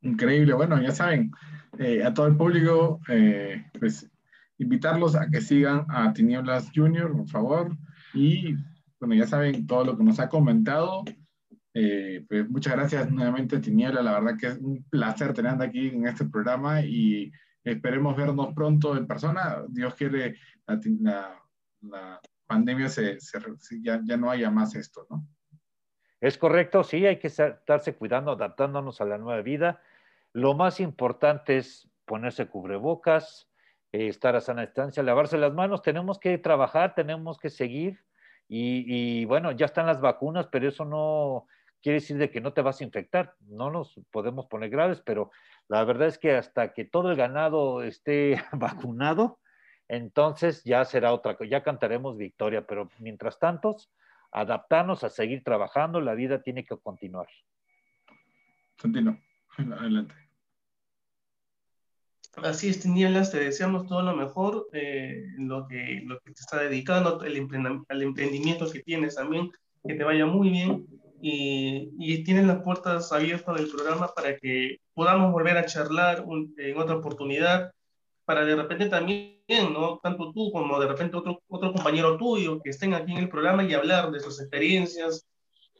[0.00, 0.54] Increíble.
[0.54, 1.30] Bueno, ya saben,
[2.02, 3.00] a todo el público,
[3.78, 4.10] pues
[4.56, 7.76] invitarlos a que sigan a Tinieblas Junior, por favor.
[8.14, 8.54] Y
[8.98, 11.04] bueno, ya saben todo lo que nos ha comentado.
[11.74, 14.02] Eh, pues muchas gracias nuevamente, Tiniebla.
[14.02, 17.32] La verdad que es un placer tenerte aquí en este programa y
[17.64, 19.62] esperemos vernos pronto en persona.
[19.68, 21.40] Dios quiere la,
[21.80, 23.18] la, pandemia se,
[23.82, 25.26] ya, ya no haya más esto, ¿no?
[26.20, 29.82] Es correcto, sí, hay que estarse cuidando, adaptándonos a la nueva vida.
[30.32, 33.50] Lo más importante es ponerse cubrebocas,
[33.90, 38.04] eh, estar a sana distancia, lavarse las manos, tenemos que trabajar, tenemos que seguir
[38.48, 41.46] y, bueno, ya están las vacunas, pero eso no
[41.82, 45.30] quiere decir de que no te vas a infectar, no nos podemos poner graves, pero
[45.68, 49.40] la verdad es que hasta que todo el ganado esté vacunado,
[49.88, 53.76] entonces ya será otra cosa, ya cantaremos victoria, pero mientras tanto,
[54.30, 57.26] adaptarnos a seguir trabajando, la vida tiene que continuar.
[58.78, 59.18] Santino,
[59.58, 60.14] adelante.
[62.36, 66.60] Así es, Tinieblas, te deseamos todo lo mejor, eh, lo, que, lo que te está
[66.60, 67.36] dedicando, el,
[67.88, 69.50] el emprendimiento que tienes también,
[69.86, 70.86] que te vaya muy bien
[71.22, 76.24] y, tienes las puertas abiertas del programa para que podamos volver a charlar
[76.58, 77.72] en otra oportunidad,
[78.24, 79.38] para de repente también,
[79.72, 79.98] ¿no?
[80.02, 83.64] Tanto tú como de repente otro, otro compañero tuyo que estén aquí en el programa
[83.64, 85.24] y hablar de sus experiencias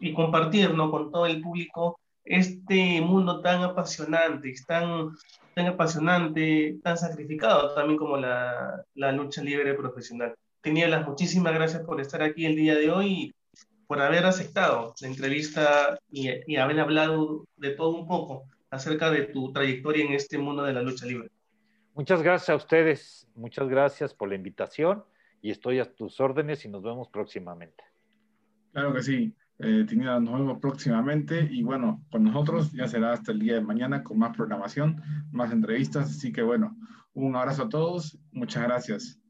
[0.00, 0.90] y compartir, ¿no?
[0.90, 5.10] Con todo el público este mundo tan apasionante, tan
[5.54, 10.34] tan apasionante, tan sacrificado también como la, la lucha libre profesional.
[10.62, 13.34] las muchísimas gracias por estar aquí el día de hoy
[13.86, 19.24] por haber aceptado la entrevista y, y haber hablado de todo un poco acerca de
[19.24, 21.30] tu trayectoria en este mundo de la lucha libre.
[21.94, 25.04] Muchas gracias a ustedes, muchas gracias por la invitación
[25.42, 27.84] y estoy a tus órdenes y nos vemos próximamente.
[28.72, 29.34] Claro que sí.
[29.58, 34.02] Eh, nos vemos próximamente y bueno, con nosotros ya será hasta el día de mañana
[34.02, 36.10] con más programación, más entrevistas.
[36.10, 36.76] Así que bueno,
[37.12, 38.18] un abrazo a todos.
[38.32, 39.21] Muchas gracias.